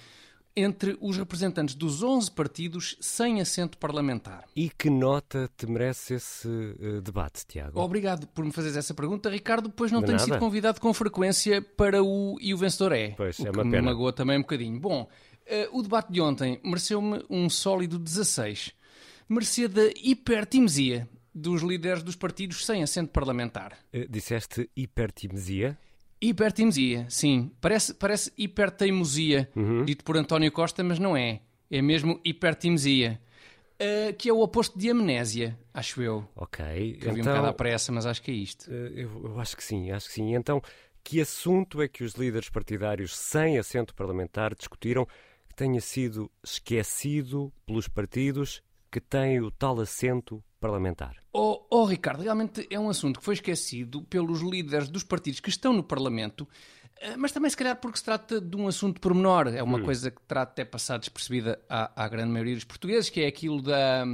entre 0.55 0.97
os 1.01 1.17
representantes 1.17 1.75
dos 1.75 2.01
11 2.01 2.31
partidos 2.31 2.95
sem 3.01 3.41
assento 3.41 3.77
parlamentar. 3.77 4.45
E 4.55 4.69
que 4.69 4.89
nota 4.89 5.49
te 5.57 5.67
merece 5.67 6.13
esse 6.13 6.47
eh, 6.79 7.01
debate, 7.01 7.45
Tiago? 7.45 7.79
Obrigado 7.81 8.25
por 8.27 8.45
me 8.45 8.51
fazeres 8.53 8.77
essa 8.77 8.93
pergunta, 8.93 9.29
Ricardo, 9.29 9.69
pois 9.69 9.91
não 9.91 9.99
De 9.99 10.05
tenho 10.07 10.17
nada. 10.17 10.31
sido 10.31 10.39
convidado 10.39 10.79
com 10.79 10.93
frequência 10.93 11.61
para 11.61 12.01
o 12.01 12.37
E 12.39 12.53
o 12.53 12.57
Vencedor 12.57 12.93
é. 12.93 13.09
Pois, 13.09 13.37
o 13.39 13.47
é 13.47 13.51
que 13.51 13.57
uma 13.57 13.65
me 13.65 13.81
magoa 13.81 14.13
também 14.13 14.37
um 14.37 14.41
bocadinho. 14.41 14.79
Bom, 14.79 15.09
eh, 15.45 15.67
o 15.73 15.81
debate 15.81 16.13
de 16.13 16.21
ontem 16.21 16.59
mereceu-me 16.63 17.21
um 17.29 17.49
sólido 17.49 17.99
16. 17.99 18.71
Merecia 19.27 19.67
da 19.67 19.87
hipertimesia 20.01 21.09
dos 21.33 21.61
líderes 21.63 22.01
dos 22.01 22.15
partidos 22.15 22.65
sem 22.65 22.81
assento 22.81 23.09
parlamentar. 23.09 23.77
Eh, 23.91 24.07
Disseste 24.09 24.69
hipertimesia? 24.73 25.77
Hipertimesia, 26.29 27.05
sim. 27.09 27.51
Parece, 27.61 27.93
parece 27.93 28.31
hiperteimosia, 28.37 29.49
Uhum. 29.55 29.85
dito 29.85 30.03
por 30.03 30.17
António 30.17 30.51
Costa, 30.51 30.83
mas 30.83 30.97
não 30.99 31.15
é. 31.15 31.41
É 31.69 31.81
mesmo 31.81 32.19
hipertimesia. 32.23 33.19
Uh, 33.75 34.13
que 34.17 34.29
é 34.29 34.33
o 34.33 34.39
oposto 34.39 34.79
de 34.79 34.89
amnésia, 34.89 35.59
acho 35.73 36.01
eu. 36.01 36.25
Ok. 36.35 36.63
Que 36.99 37.07
eu 37.09 37.13
vi 37.13 37.19
um 37.19 37.21
então, 37.21 37.33
bocado 37.33 37.47
à 37.47 37.53
pressa, 37.53 37.91
mas 37.91 38.05
acho 38.05 38.21
que 38.21 38.31
é 38.31 38.33
isto. 38.33 38.71
eh, 38.71 38.91
eu, 39.03 39.25
eu 39.25 39.39
acho 39.39 39.57
que 39.57 39.63
sim, 39.63 39.91
acho 39.91 40.07
que 40.07 40.13
sim. 40.13 40.33
Então, 40.33 40.61
que 41.03 41.19
assunto 41.19 41.81
é 41.81 41.87
que 41.89 42.01
os 42.03 42.13
líderes 42.13 42.47
partidários 42.49 43.13
sem 43.17 43.57
assento 43.59 43.93
parlamentar 43.93 44.55
discutiram 44.55 45.05
que 45.49 45.55
tenha 45.55 45.81
sido 45.81 46.31
esquecido 46.41 47.51
pelos 47.65 47.87
partidos 47.89 48.63
que 48.95 49.01
têm 49.01 49.41
o 49.41 49.51
tal 49.51 49.81
assento 49.81 50.41
parlamentar? 50.57 51.17
Oh, 51.33 51.65
oh, 51.69 51.83
Ricardo, 51.83 52.23
realmente 52.23 52.65
é 52.71 52.79
um 52.79 52.87
assunto 52.87 53.19
que 53.19 53.25
foi 53.25 53.33
esquecido 53.33 54.01
pelos 54.03 54.39
líderes 54.39 54.87
dos 54.87 55.03
partidos 55.03 55.41
que 55.41 55.49
estão 55.49 55.73
no 55.73 55.83
Parlamento, 55.83 56.47
eh, 57.01 57.17
mas 57.17 57.33
também 57.33 57.49
se 57.49 57.57
calhar 57.57 57.75
porque 57.75 57.97
se 57.97 58.05
trata 58.05 58.39
de 58.39 58.55
um 58.55 58.69
assunto 58.69 59.01
pormenor. 59.01 59.49
É 59.49 59.61
uma 59.61 59.79
hum. 59.79 59.83
coisa 59.83 60.09
que 60.09 60.21
terá 60.21 60.43
até 60.43 60.63
passado 60.63 61.01
despercebida 61.01 61.59
à, 61.67 62.05
à 62.05 62.07
grande 62.07 62.31
maioria 62.31 62.55
dos 62.55 62.63
portugueses, 62.63 63.09
que 63.09 63.19
é 63.19 63.27
aquilo 63.27 63.61
da 63.61 64.05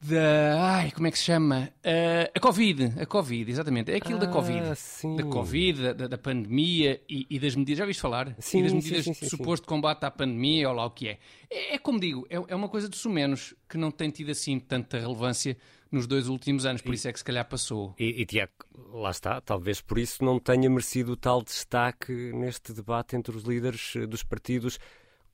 da. 0.00 0.76
Ai, 0.76 0.90
como 0.92 1.06
é 1.06 1.10
que 1.10 1.18
se 1.18 1.24
chama? 1.24 1.70
Uh, 1.78 2.30
a 2.34 2.40
Covid. 2.40 3.00
A 3.00 3.06
Covid, 3.06 3.50
exatamente. 3.50 3.90
É 3.90 3.96
aquilo 3.96 4.16
ah, 4.18 4.20
da 4.20 4.28
Covid. 4.28 4.76
Sim. 4.76 5.16
Da 5.16 5.24
Covid, 5.24 5.94
da, 5.94 6.06
da 6.06 6.18
pandemia 6.18 7.00
e, 7.08 7.26
e, 7.28 7.38
das 7.38 7.56
medidas. 7.56 7.78
Já 7.78 7.84
ouviste 7.84 8.00
falar? 8.00 8.34
Sim. 8.38 8.60
E 8.60 8.62
das 8.62 8.72
medidas 8.72 9.04
sim, 9.04 9.14
sim, 9.14 9.24
de 9.24 9.30
suposto 9.30 9.66
combate 9.66 10.04
à 10.04 10.10
pandemia 10.10 10.68
ou 10.68 10.74
lá 10.74 10.86
o 10.86 10.90
que 10.90 11.08
é. 11.08 11.18
É, 11.50 11.74
é 11.74 11.78
como 11.78 11.98
digo, 11.98 12.26
é, 12.30 12.36
é, 12.36 12.54
uma 12.54 12.68
coisa 12.68 12.88
de 12.88 12.96
sumenos 12.96 13.54
que 13.68 13.76
não 13.76 13.90
tem 13.90 14.10
tido 14.10 14.30
assim 14.30 14.60
tanta 14.60 14.98
relevância 14.98 15.56
nos 15.90 16.06
dois 16.06 16.28
últimos 16.28 16.66
anos, 16.66 16.82
por 16.82 16.92
e, 16.92 16.96
isso 16.96 17.08
é 17.08 17.12
que 17.12 17.18
se 17.18 17.24
calhar 17.24 17.48
passou. 17.48 17.94
E, 17.98 18.20
e 18.20 18.26
Tiago, 18.26 18.52
lá 18.92 19.10
está, 19.10 19.40
talvez 19.40 19.80
por 19.80 19.98
isso 19.98 20.22
não 20.22 20.38
tenha 20.38 20.68
merecido 20.68 21.16
tal 21.16 21.42
destaque 21.42 22.12
neste 22.34 22.74
debate 22.74 23.16
entre 23.16 23.34
os 23.34 23.42
líderes 23.42 23.94
dos 24.06 24.22
partidos 24.22 24.78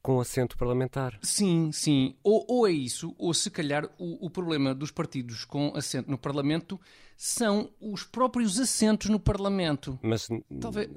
com 0.05 0.21
assento 0.21 0.59
parlamentar. 0.59 1.19
Sim, 1.23 1.73
sim. 1.73 2.15
Ou, 2.23 2.45
ou 2.47 2.69
é 2.69 2.71
isso, 2.71 3.15
ou 3.17 3.33
se 3.33 3.51
calhar 3.51 3.89
o, 3.99 4.27
o, 4.27 4.29
problema 4.29 4.75
dos 4.75 4.91
partidos 4.91 5.47
com 5.47 5.73
assento 5.75 6.11
no 6.11 6.19
Parlamento 6.19 6.79
são 7.17 7.71
os 7.81 8.05
próprios 8.05 8.61
assentos 8.61 9.09
no 9.09 9.19
Parlamento. 9.19 9.99
Mas 10.03 10.29
Talvez... 10.61 10.91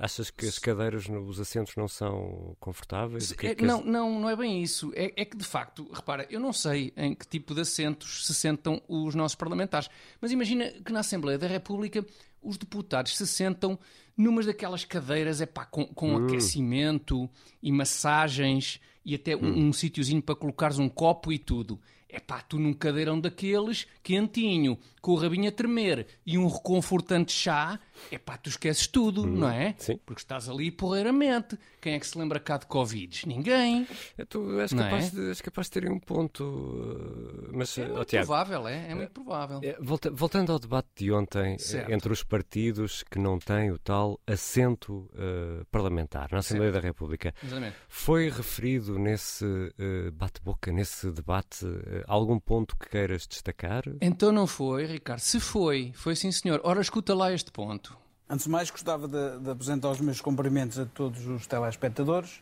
achas 0.00 0.30
que 0.30 0.46
as 0.46 0.58
cadeiras, 0.58 1.08
os 1.08 1.38
assentos 1.38 1.76
não 1.76 1.86
são 1.86 2.56
confortáveis? 2.58 3.32
É, 3.40 3.46
é 3.46 3.54
que 3.54 3.64
não, 3.64 3.84
não, 3.84 4.18
não 4.18 4.28
é 4.28 4.34
bem 4.34 4.60
isso. 4.60 4.90
É, 4.96 5.12
é, 5.16 5.24
que 5.24 5.36
de 5.36 5.44
facto, 5.44 5.88
repara, 5.92 6.26
eu 6.28 6.40
não 6.40 6.52
sei 6.52 6.92
em 6.96 7.14
que 7.14 7.28
tipo 7.28 7.54
de 7.54 7.60
assentos 7.60 8.26
se 8.26 8.34
sentam 8.34 8.82
os 8.88 9.14
nossos 9.14 9.36
parlamentares, 9.36 9.88
mas 10.20 10.32
imagina 10.32 10.72
que 10.84 10.92
na 10.92 11.00
Assembleia 11.00 11.38
da 11.38 11.46
República 11.46 12.04
os 12.42 12.56
deputados 12.56 13.16
se 13.16 13.26
sentam 13.26 13.78
numas 14.16 14.46
daquelas 14.46 14.84
cadeiras 14.84 15.40
epá, 15.40 15.64
com, 15.64 15.86
com 15.86 16.14
hum. 16.14 16.26
aquecimento 16.26 17.28
e 17.62 17.70
massagens 17.72 18.80
e 19.04 19.14
até 19.14 19.36
hum. 19.36 19.40
um, 19.40 19.68
um 19.68 19.72
sítiozinho 19.72 20.22
para 20.22 20.34
colocares 20.34 20.78
um 20.78 20.88
copo 20.88 21.32
e 21.32 21.38
tudo. 21.38 21.80
É 22.12 22.18
pá, 22.18 22.42
tu 22.42 22.58
num 22.58 22.72
cadeirão 22.72 23.20
daqueles, 23.20 23.86
quentinho, 24.02 24.76
com 25.00 25.12
o 25.12 25.14
rabinho 25.14 25.48
a 25.48 25.52
tremer 25.52 26.06
e 26.26 26.36
um 26.36 26.48
reconfortante 26.48 27.30
chá, 27.32 27.78
é 28.10 28.18
pá, 28.18 28.36
tu 28.36 28.48
esqueces 28.48 28.86
tudo, 28.86 29.22
hum, 29.22 29.26
não 29.26 29.48
é? 29.48 29.74
Sim. 29.78 29.98
Porque 30.04 30.20
estás 30.20 30.48
ali 30.48 30.70
porreiramente. 30.70 31.58
Quem 31.80 31.94
é 31.94 32.00
que 32.00 32.06
se 32.06 32.18
lembra 32.18 32.38
cá 32.38 32.58
de 32.58 32.66
Covid? 32.66 33.26
Ninguém. 33.26 33.86
É, 34.18 34.24
tu 34.24 34.60
és 34.60 34.72
capaz, 34.72 35.06
é? 35.06 35.10
de, 35.10 35.28
és 35.28 35.40
capaz 35.40 35.66
de 35.66 35.72
ter 35.72 35.90
um 35.90 35.98
ponto. 35.98 36.44
Uh, 36.44 37.50
mas, 37.52 37.76
é 37.78 37.86
muito 37.86 38.04
Tiago, 38.04 38.26
provável, 38.26 38.68
é? 38.68 38.90
É 38.90 38.94
muito 38.94 39.10
provável. 39.12 39.60
É, 39.62 39.76
volta, 39.80 40.10
voltando 40.10 40.52
ao 40.52 40.58
debate 40.58 40.88
de 40.96 41.12
ontem, 41.12 41.58
certo. 41.58 41.90
entre 41.90 42.12
os 42.12 42.22
partidos 42.22 43.02
que 43.02 43.18
não 43.18 43.38
têm 43.38 43.70
o 43.70 43.78
tal 43.78 44.20
assento 44.26 45.10
uh, 45.14 45.64
parlamentar 45.70 46.28
na 46.32 46.38
Assembleia 46.38 46.72
certo. 46.72 46.82
da 46.82 46.88
República, 46.88 47.34
Exatamente. 47.42 47.76
foi 47.88 48.28
referido 48.28 48.98
nesse 48.98 49.44
uh, 49.44 50.12
bate-boca, 50.12 50.72
nesse 50.72 51.10
debate, 51.10 51.66
algum 52.06 52.38
ponto 52.38 52.76
que 52.76 52.88
queiras 52.88 53.26
destacar? 53.26 53.84
Então 54.00 54.32
não 54.32 54.46
foi, 54.46 54.86
Ricardo. 54.86 55.20
Se 55.20 55.40
foi, 55.40 55.92
foi 55.94 56.14
sim, 56.14 56.30
senhor. 56.30 56.60
Ora, 56.64 56.80
escuta 56.80 57.14
lá 57.14 57.32
este 57.32 57.50
ponto. 57.50 57.89
Antes 58.32 58.44
de 58.44 58.50
mais, 58.52 58.70
gostava 58.70 59.08
de, 59.08 59.40
de 59.40 59.50
apresentar 59.50 59.90
os 59.90 60.00
meus 60.00 60.20
cumprimentos 60.20 60.78
a 60.78 60.86
todos 60.86 61.26
os 61.26 61.48
telespectadores 61.48 62.40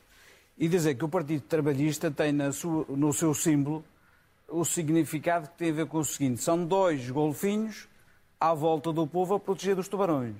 e 0.58 0.68
dizer 0.68 0.96
que 0.96 1.04
o 1.06 1.08
Partido 1.08 1.40
Trabalhista 1.40 2.10
tem 2.10 2.52
sua, 2.52 2.84
no 2.90 3.10
seu 3.10 3.32
símbolo 3.32 3.82
o 4.46 4.66
significado 4.66 5.48
que 5.48 5.56
tem 5.56 5.70
a 5.70 5.72
ver 5.72 5.86
com 5.86 5.96
o 5.96 6.04
seguinte: 6.04 6.42
são 6.42 6.62
dois 6.62 7.10
golfinhos 7.10 7.88
à 8.38 8.52
volta 8.52 8.92
do 8.92 9.06
povo 9.06 9.36
a 9.36 9.40
proteger 9.40 9.76
dos 9.76 9.88
tubarões. 9.88 10.36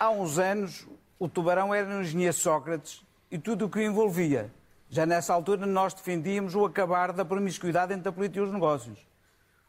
Há 0.00 0.08
uns 0.08 0.38
anos, 0.38 0.88
o 1.18 1.28
tubarão 1.28 1.74
era 1.74 1.86
um 1.90 2.00
engenheiro 2.00 2.32
Sócrates 2.32 3.04
e 3.30 3.38
tudo 3.38 3.66
o 3.66 3.68
que 3.68 3.78
o 3.78 3.82
envolvia. 3.82 4.50
Já 4.88 5.04
nessa 5.04 5.34
altura, 5.34 5.66
nós 5.66 5.92
defendíamos 5.92 6.54
o 6.54 6.64
acabar 6.64 7.12
da 7.12 7.26
promiscuidade 7.26 7.92
entre 7.92 8.08
a 8.08 8.12
política 8.12 8.40
e 8.40 8.42
os 8.42 8.50
negócios. 8.50 8.98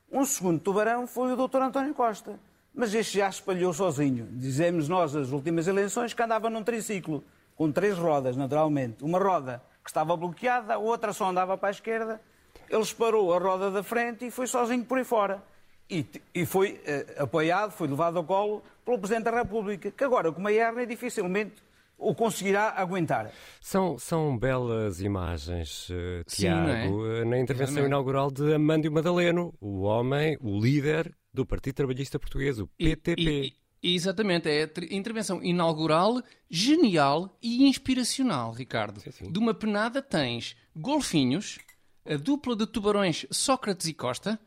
Um 0.10 0.24
segundo 0.24 0.62
tubarão 0.62 1.06
foi 1.06 1.34
o 1.34 1.36
Dr. 1.36 1.58
António 1.58 1.94
Costa 1.94 2.40
mas 2.74 2.94
este 2.94 3.18
já 3.20 3.30
espalhou 3.30 3.72
sozinho. 3.74 4.28
Dizemos 4.32 4.90
nós, 4.90 5.16
as 5.16 5.32
últimas 5.32 5.68
eleições, 5.68 6.14
que 6.14 6.24
andava 6.24 6.50
num 6.50 6.64
triciclo, 6.64 7.24
com 7.56 7.72
três 7.72 7.98
rodas, 7.98 8.36
naturalmente. 8.36 9.04
Uma 9.04 9.20
roda 9.20 9.62
que 9.84 9.90
estava 9.90 10.18
bloqueada, 10.18 10.74
a 10.74 10.78
outra 10.78 11.14
só 11.14 11.30
andava 11.30 11.58
para 11.58 11.70
a 11.70 11.72
esquerda. 11.72 12.22
Ele 12.70 12.84
separou 12.86 13.34
a 13.34 13.38
roda 13.38 13.70
da 13.70 13.84
frente 13.84 14.26
e 14.26 14.32
foi 14.32 14.48
sozinho 14.48 14.84
por 14.84 14.98
aí 14.98 15.04
fora. 15.04 15.44
E, 15.90 16.06
e 16.34 16.46
foi 16.46 16.82
eh, 16.86 17.16
apoiado, 17.20 17.72
foi 17.72 17.88
levado 17.88 18.18
ao 18.18 18.24
colo 18.24 18.64
pelo 18.84 18.98
Presidente 18.98 19.26
da 19.26 19.32
República, 19.32 19.92
que 19.92 20.04
agora, 20.04 20.32
com 20.32 20.40
uma 20.40 20.52
hernia, 20.52 20.88
dificilmente 20.88 21.62
o 21.98 22.16
conseguirá 22.16 22.74
aguentar. 22.76 23.32
São, 23.62 23.98
são 23.98 24.38
belas 24.38 25.00
imagens, 25.00 25.90
uh, 25.90 26.24
Tiago, 26.26 27.06
Sim, 27.06 27.22
é? 27.22 27.26
na 27.26 27.40
intervenção 27.40 27.86
inaugural 27.86 28.32
de 28.32 28.54
Amândio 28.54 28.92
Madaleno, 28.92 29.54
o 29.62 29.82
homem, 29.82 30.38
o 30.42 30.60
líder 30.60 31.16
do 31.34 31.46
Partido 31.46 31.76
Trabalhista 31.76 32.20
Português, 32.20 32.60
o 32.60 32.68
PTP. 32.68 33.22
E, 33.22 33.54
e, 33.82 33.96
exatamente, 33.96 34.48
é 34.48 34.64
a 34.64 34.96
intervenção 34.96 35.44
inaugural, 35.44 36.22
genial 36.50 37.38
e 37.42 37.68
inspiracional, 37.68 38.52
Ricardo. 38.52 39.02
Sim, 39.02 39.12
sim. 39.12 39.32
De 39.32 39.40
uma 39.40 39.54
penada 39.54 40.02
tens 40.02 40.56
golfinhos, 40.76 41.60
a 42.06 42.16
dupla 42.16 42.56
de 42.56 42.68
tubarões 42.68 43.26
Sócrates 43.32 43.88
e 43.88 43.94
Costa, 43.94 44.40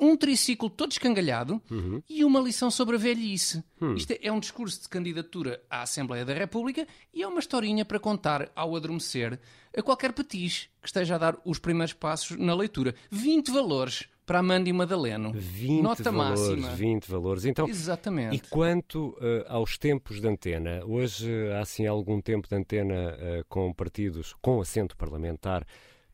um 0.00 0.16
triciclo 0.16 0.68
todo 0.68 0.90
escangalhado 0.90 1.62
uhum. 1.70 2.02
e 2.08 2.24
uma 2.24 2.40
lição 2.40 2.70
sobre 2.70 2.96
a 2.96 2.98
velhice. 2.98 3.62
Uhum. 3.80 3.94
Isto 3.94 4.12
é, 4.12 4.18
é, 4.22 4.32
um 4.32 4.40
discurso 4.40 4.82
de 4.82 4.88
candidatura 4.88 5.62
à 5.70 5.82
Assembleia 5.82 6.24
da 6.24 6.34
República 6.34 6.86
e 7.14 7.22
é 7.22 7.28
uma 7.28 7.38
historinha 7.38 7.84
para 7.84 8.00
contar 8.00 8.50
ao 8.56 8.74
adormecer 8.74 9.38
a 9.76 9.80
qualquer 9.80 10.12
petiche 10.12 10.68
que 10.80 10.88
esteja 10.88 11.14
a 11.14 11.18
dar 11.18 11.38
os 11.44 11.60
primeiros 11.60 11.92
passos 11.92 12.36
na 12.36 12.54
leitura. 12.54 12.96
20 13.10 13.52
valores 13.52 14.08
para 14.24 14.38
Amanda 14.38 14.68
e 14.68 14.72
Madaleno. 14.72 15.32
20 15.34 15.82
Nota 15.82 16.10
valores, 16.10 16.40
máxima. 16.40 16.70
20 16.70 17.10
valores. 17.10 17.44
Então, 17.44 17.68
Exatamente. 17.68 18.36
E 18.36 18.40
quanto 18.48 19.08
uh, 19.10 19.44
aos 19.48 19.76
tempos 19.78 20.20
de 20.20 20.28
antena, 20.28 20.84
hoje 20.84 21.30
há 21.52 21.60
assim 21.60 21.86
algum 21.86 22.20
tempo 22.20 22.48
de 22.48 22.54
antena 22.54 22.94
uh, 22.94 23.44
com 23.48 23.72
partidos 23.72 24.34
com 24.40 24.60
assento 24.60 24.96
parlamentar 24.96 25.66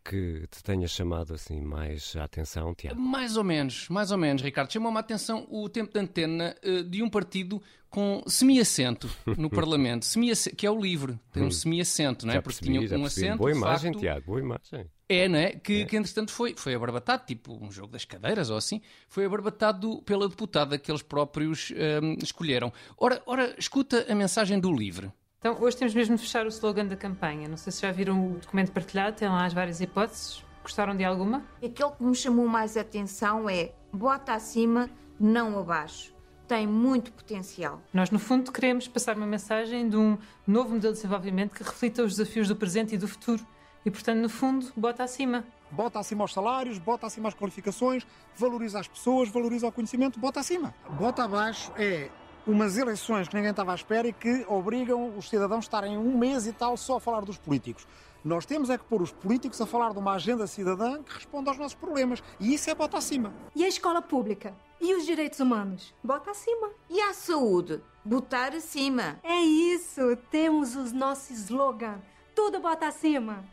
que 0.08 0.46
te 0.50 0.62
tenha 0.62 0.88
chamado 0.88 1.34
assim 1.34 1.60
mais 1.60 2.16
a 2.16 2.24
atenção, 2.24 2.74
Tiago? 2.74 2.98
Mais 2.98 3.36
ou 3.36 3.44
menos, 3.44 3.88
mais 3.90 4.10
ou 4.10 4.16
menos, 4.16 4.42
Ricardo. 4.42 4.72
Chamou-me 4.72 4.96
a 4.96 5.00
atenção 5.00 5.46
o 5.50 5.68
tempo 5.68 5.92
de 5.92 6.00
antena 6.00 6.56
uh, 6.64 6.82
de 6.82 7.02
um 7.02 7.10
partido 7.10 7.62
com 7.90 8.22
semi-assento 8.26 9.08
no 9.36 9.50
Parlamento, 9.50 10.06
semi 10.06 10.32
que 10.56 10.66
é 10.66 10.70
o 10.70 10.80
LIVRE, 10.80 11.18
tem 11.32 11.42
um 11.42 11.46
hum. 11.46 11.50
semi-assento, 11.50 12.26
não 12.26 12.32
é? 12.32 12.36
Já 12.36 12.42
Porque 12.42 12.64
tinha 12.64 12.80
um 12.80 13.04
assento. 13.04 13.38
Boa 13.38 13.50
imagem, 13.50 13.92
facto, 13.92 14.00
Tiago, 14.00 14.26
boa 14.26 14.40
imagem. 14.40 14.86
É, 15.08 15.26
não 15.26 15.38
é? 15.38 15.52
Que, 15.52 15.82
é. 15.82 15.84
que 15.84 15.96
entretanto 15.96 16.30
foi, 16.30 16.54
foi 16.56 16.74
abarbatado, 16.74 17.24
tipo 17.26 17.58
um 17.62 17.70
jogo 17.70 17.92
das 17.92 18.04
cadeiras 18.04 18.50
ou 18.50 18.56
assim, 18.56 18.80
foi 19.08 19.24
abarbatado 19.24 20.02
pela 20.02 20.28
deputada 20.28 20.78
que 20.78 20.90
eles 20.90 21.02
próprios 21.02 21.72
um, 22.02 22.14
escolheram. 22.22 22.72
Ora, 22.96 23.22
ora, 23.26 23.54
escuta 23.58 24.06
a 24.10 24.14
mensagem 24.14 24.58
do 24.58 24.70
LIVRE. 24.70 25.10
Então, 25.40 25.56
hoje 25.60 25.76
temos 25.76 25.94
mesmo 25.94 26.16
de 26.16 26.22
fechar 26.22 26.44
o 26.46 26.48
slogan 26.48 26.86
da 26.86 26.96
campanha. 26.96 27.46
Não 27.46 27.56
sei 27.56 27.70
se 27.70 27.82
já 27.82 27.92
viram 27.92 28.32
o 28.32 28.38
documento 28.38 28.72
partilhado, 28.72 29.16
tem 29.16 29.28
lá 29.28 29.44
as 29.44 29.52
várias 29.52 29.80
hipóteses. 29.80 30.42
Gostaram 30.64 30.96
de 30.96 31.04
alguma? 31.04 31.44
Aquele 31.62 31.92
que 31.92 32.02
me 32.02 32.14
chamou 32.16 32.48
mais 32.48 32.76
a 32.76 32.80
atenção 32.80 33.48
é 33.48 33.70
bota 33.92 34.32
acima, 34.32 34.90
não 35.18 35.56
abaixo. 35.56 36.12
Tem 36.48 36.66
muito 36.66 37.12
potencial. 37.12 37.80
Nós, 37.94 38.10
no 38.10 38.18
fundo, 38.18 38.50
queremos 38.50 38.88
passar 38.88 39.16
uma 39.16 39.28
mensagem 39.28 39.88
de 39.88 39.96
um 39.96 40.18
novo 40.44 40.70
modelo 40.70 40.92
de 40.92 41.02
desenvolvimento 41.02 41.54
que 41.54 41.62
reflita 41.62 42.02
os 42.02 42.16
desafios 42.16 42.48
do 42.48 42.56
presente 42.56 42.96
e 42.96 42.98
do 42.98 43.06
futuro. 43.06 43.46
E, 43.86 43.92
portanto, 43.92 44.18
no 44.18 44.28
fundo, 44.28 44.72
bota 44.76 45.04
acima. 45.04 45.44
Bota 45.70 46.00
acima 46.00 46.24
os 46.24 46.32
salários, 46.32 46.78
bota 46.78 47.06
acima 47.06 47.28
as 47.28 47.34
qualificações, 47.34 48.04
valoriza 48.34 48.80
as 48.80 48.88
pessoas, 48.88 49.28
valoriza 49.28 49.68
o 49.68 49.72
conhecimento, 49.72 50.18
bota 50.18 50.40
acima. 50.40 50.74
Bota 50.98 51.22
abaixo 51.22 51.70
é 51.76 52.10
umas 52.48 52.78
eleições 52.78 53.28
que 53.28 53.36
ninguém 53.36 53.50
estava 53.50 53.72
à 53.72 53.74
espera 53.74 54.08
e 54.08 54.12
que 54.12 54.44
obrigam 54.48 55.12
os 55.16 55.28
cidadãos 55.28 55.58
a 55.58 55.66
estarem 55.66 55.98
um 55.98 56.16
mês 56.16 56.46
e 56.46 56.52
tal 56.52 56.76
só 56.78 56.96
a 56.96 57.00
falar 57.00 57.20
dos 57.20 57.36
políticos. 57.36 57.86
Nós 58.24 58.46
temos 58.46 58.70
é 58.70 58.78
que 58.78 58.84
pôr 58.84 59.02
os 59.02 59.12
políticos 59.12 59.60
a 59.60 59.66
falar 59.66 59.92
de 59.92 59.98
uma 59.98 60.14
agenda 60.14 60.46
cidadã 60.46 61.02
que 61.02 61.14
responda 61.14 61.50
aos 61.50 61.58
nossos 61.58 61.74
problemas. 61.74 62.22
E 62.40 62.54
isso 62.54 62.68
é 62.68 62.74
bota 62.74 62.96
acima. 62.96 63.32
E 63.54 63.64
a 63.64 63.68
escola 63.68 64.02
pública? 64.02 64.54
E 64.80 64.94
os 64.94 65.04
direitos 65.04 65.38
humanos? 65.40 65.94
Bota 66.02 66.30
acima. 66.30 66.70
E 66.90 67.00
a 67.00 67.12
saúde? 67.12 67.80
Botar 68.04 68.54
acima. 68.54 69.20
É 69.22 69.40
isso. 69.40 70.16
Temos 70.30 70.74
os 70.74 70.90
nossos 70.90 71.30
slogan. 71.30 72.00
Tudo 72.34 72.60
bota 72.60 72.88
acima. 72.88 73.44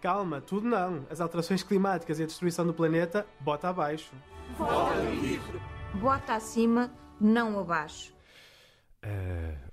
Calma, 0.00 0.40
tudo 0.40 0.66
não. 0.66 1.06
As 1.10 1.20
alterações 1.20 1.62
climáticas 1.62 2.18
e 2.18 2.22
a 2.22 2.26
destruição 2.26 2.66
do 2.66 2.72
planeta, 2.72 3.26
bota 3.40 3.68
abaixo. 3.68 4.12
Bota 4.56 4.94
livre. 5.20 5.60
Bota 5.94 6.34
acima, 6.34 6.90
não 7.20 7.60
abaixo. 7.60 8.19
Uh, 9.02 9.70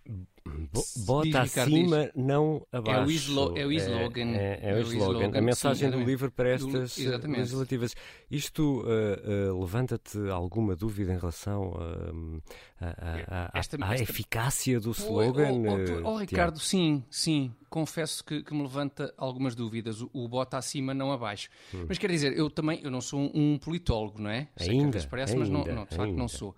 Bo 0.72 0.84
bota 1.06 1.42
acima, 1.42 2.10
não 2.16 2.66
abaixo. 2.72 3.02
É 3.02 3.06
o, 3.06 3.12
islo 3.12 3.58
é 3.58 3.66
o 3.66 3.72
slogan. 3.72 4.32
É, 4.32 4.60
é, 4.62 4.70
é, 4.72 4.74
o, 4.76 4.82
slogan. 4.82 5.38
A 5.38 5.42
mensagem 5.42 5.92
sim, 5.92 5.98
do 5.98 6.04
livro 6.04 6.32
para 6.32 6.50
estas 6.50 6.98
do, 6.98 7.14
eh, 7.14 7.38
legislativas. 7.38 7.96
Isto 8.32 8.82
uh, 8.82 9.54
uh, 9.54 9.60
levanta-te 9.60 10.18
alguma 10.30 10.76
dúvida 10.76 11.14
em 11.14 11.18
relação 11.18 11.74
à 13.82 13.96
eficácia 13.96 14.80
do 14.80 14.92
slogan? 14.92 15.52
Oh, 15.52 16.08
oh, 16.08 16.14
oh, 16.14 16.18
Ricardo, 16.18 16.60
sim, 16.60 17.04
sim. 17.10 17.54
Confesso 17.70 18.24
que, 18.24 18.44
que, 18.44 18.54
me 18.54 18.62
levanta 18.62 19.14
algumas 19.18 19.56
dúvidas. 19.56 20.02
O, 20.02 20.10
o 20.14 20.28
bota 20.28 20.58
acima, 20.58 20.94
não 20.94 21.12
abaixo. 21.12 21.50
Hum. 21.74 21.86
Mas 21.88 21.98
quer 21.98 22.10
dizer, 22.10 22.38
eu 22.38 22.50
também 22.50 22.80
eu 22.82 22.90
não 22.90 23.02
sou 23.02 23.20
um, 23.20 23.54
um 23.54 23.58
politólogo, 23.58 24.22
não 24.22 24.30
é? 24.30 24.48
Sei 24.56 24.70
ainda, 24.70 25.00
que 25.00 25.08
parece, 25.08 25.34
ainda, 25.34 25.46
mas 25.46 25.50
não, 25.50 25.76
não 25.76 25.84
de 25.84 25.96
facto 25.96 26.02
ainda. 26.02 26.18
não 26.18 26.28
sou. 26.28 26.56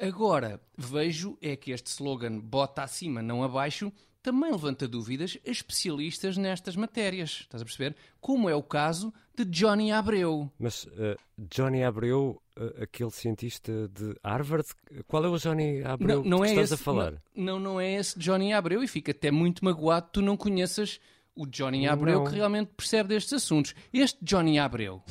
Agora, 0.00 0.58
vejo 0.78 1.36
é 1.42 1.54
que 1.54 1.72
este 1.72 1.88
slogan 1.88 2.40
bota 2.40 2.82
acima, 2.82 3.20
não 3.20 3.42
abaixo, 3.42 3.92
também 4.22 4.50
levanta 4.50 4.88
dúvidas 4.88 5.36
a 5.46 5.50
especialistas 5.50 6.38
nestas 6.38 6.74
matérias. 6.74 7.40
Estás 7.42 7.60
a 7.60 7.64
perceber? 7.64 7.94
Como 8.20 8.48
é 8.48 8.54
o 8.54 8.62
caso 8.62 9.12
de 9.34 9.44
Johnny 9.44 9.92
Abreu. 9.92 10.50
Mas 10.58 10.84
uh, 10.84 11.16
Johnny 11.38 11.82
Abreu, 11.82 12.40
uh, 12.58 12.82
aquele 12.82 13.10
cientista 13.10 13.88
de 13.88 14.14
Harvard, 14.24 14.68
qual 15.06 15.24
é 15.24 15.28
o 15.28 15.38
Johnny 15.38 15.82
Abreu 15.82 16.22
não, 16.22 16.30
não 16.30 16.38
que 16.40 16.46
é 16.46 16.50
estás 16.50 16.72
esse, 16.72 16.74
a 16.74 16.84
falar? 16.84 17.12
Não, 17.34 17.58
não, 17.58 17.60
não 17.60 17.80
é 17.80 17.94
esse 17.94 18.18
Johnny 18.18 18.52
Abreu 18.54 18.82
e 18.82 18.88
fica 18.88 19.10
até 19.10 19.30
muito 19.30 19.64
magoado 19.64 20.06
que 20.06 20.12
tu 20.14 20.22
não 20.22 20.36
conheças 20.36 20.98
o 21.34 21.46
Johnny 21.46 21.86
Abreu 21.86 22.20
não. 22.20 22.24
que 22.24 22.34
realmente 22.34 22.70
percebe 22.76 23.10
destes 23.10 23.34
assuntos. 23.34 23.74
Este 23.92 24.18
Johnny 24.22 24.58
Abreu. 24.58 25.02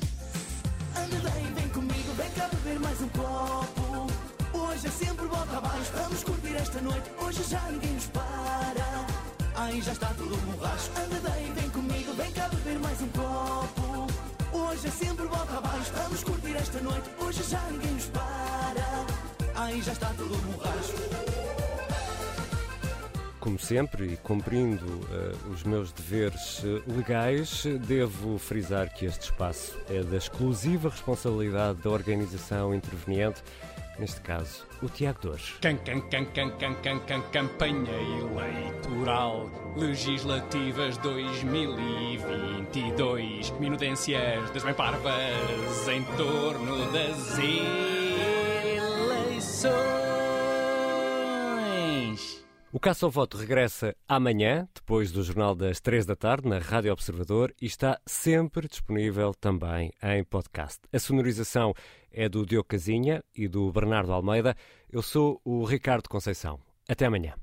Hoje 7.40 7.52
já 7.52 7.62
ninguém 7.72 7.94
nos 7.94 8.06
para. 8.08 9.08
Aí 9.56 9.82
já 9.82 9.94
está 9.94 10.08
tudo 10.08 10.36
borracho. 10.46 10.92
Anda 10.92 11.30
bem, 11.30 11.54
vem 11.54 11.70
comigo, 11.70 12.14
vem 12.14 12.32
cá 12.34 12.50
beber 12.50 12.80
mais 12.80 13.02
um 13.02 13.08
copo. 13.08 14.08
Hoje 14.52 14.88
é 14.88 14.92
sempre 14.92 15.26
volta 15.26 15.58
abaixo, 15.58 15.90
vamos 15.94 16.24
curtir 16.26 16.56
esta 16.58 16.82
noite. 16.82 17.10
Hoje 17.18 17.42
já 17.44 17.62
ninguém 17.72 17.92
nos 17.94 18.06
para. 18.08 19.06
Aí 19.56 19.82
já 19.82 19.94
está 19.94 20.08
tudo 20.18 20.36
borracho. 20.52 20.94
Como 23.40 23.58
sempre, 23.58 24.14
e 24.14 24.18
cumprindo 24.18 24.86
uh, 24.86 25.50
os 25.50 25.64
meus 25.64 25.94
deveres 25.94 26.62
uh, 26.64 26.84
legais, 26.88 27.64
devo 27.88 28.38
frisar 28.38 28.94
que 28.94 29.06
este 29.06 29.32
espaço 29.32 29.80
é 29.90 30.04
da 30.04 30.18
exclusiva 30.18 30.90
responsabilidade 30.90 31.82
da 31.82 31.90
organização 31.90 32.76
interveniente, 32.76 33.42
neste 34.00 34.22
caso, 34.22 34.66
o 34.82 34.88
Tiago 34.88 35.20
Dores. 35.22 35.54
Can, 35.62 35.76
can, 35.78 36.02
can, 36.02 36.26
can, 36.26 36.50
can, 36.58 36.74
can, 36.76 37.00
can, 37.02 37.22
campanha 37.32 37.92
eleitoral 37.92 39.50
legislativas 39.76 40.98
2022. 40.98 43.52
Minudências 43.60 44.50
das 44.52 44.64
bem 44.64 44.74
parvas 44.74 45.88
em 45.88 46.04
torno 46.16 46.92
das 46.92 47.38
eleições. 49.38 49.99
O 52.72 52.80
Caça 52.80 53.04
ao 53.04 53.12
Voto 53.12 53.36
regressa 53.36 53.96
amanhã, 54.08 54.68
depois 54.76 55.12
do 55.12 55.24
Jornal 55.24 55.56
das 55.56 55.80
3 55.80 56.06
da 56.06 56.16
tarde, 56.16 56.48
na 56.48 56.60
Rádio 56.60 56.94
Observador 56.94 57.52
e 57.60 57.66
está 57.66 58.00
sempre 58.06 58.68
disponível 58.68 59.34
também 59.34 59.92
em 60.04 60.24
podcast. 60.24 60.80
A 60.94 61.00
sonorização 61.00 61.74
é 62.12 62.30
do 62.30 62.46
Diogo 62.46 62.68
Casinha 62.68 63.24
e 63.36 63.48
do 63.48 63.72
Bernardo 63.72 64.14
Almeida. 64.14 64.56
Eu 64.88 65.02
sou 65.02 65.42
o 65.44 65.64
Ricardo 65.64 66.08
Conceição. 66.08 66.60
Até 66.88 67.08
amanhã. 67.08 67.34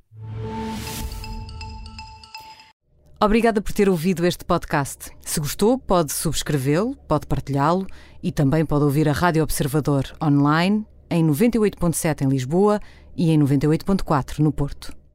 Obrigada 3.21 3.61
por 3.61 3.73
ter 3.73 3.89
ouvido 3.89 4.25
este 4.25 4.45
podcast. 4.45 5.11
Se 5.23 5.41
gostou, 5.41 5.77
pode 5.77 6.12
subscrevê-lo, 6.12 6.95
pode 7.09 7.27
partilhá-lo 7.27 7.85
e 8.23 8.31
também 8.31 8.65
pode 8.65 8.85
ouvir 8.85 9.09
a 9.09 9.12
Rádio 9.12 9.43
Observador 9.43 10.05
online 10.23 10.87
em 11.11 11.27
98.7 11.27 12.23
em 12.23 12.29
Lisboa 12.29 12.79
e 13.17 13.33
em 13.33 13.41
98.4 13.41 14.39
no 14.39 14.53
Porto. 14.53 15.06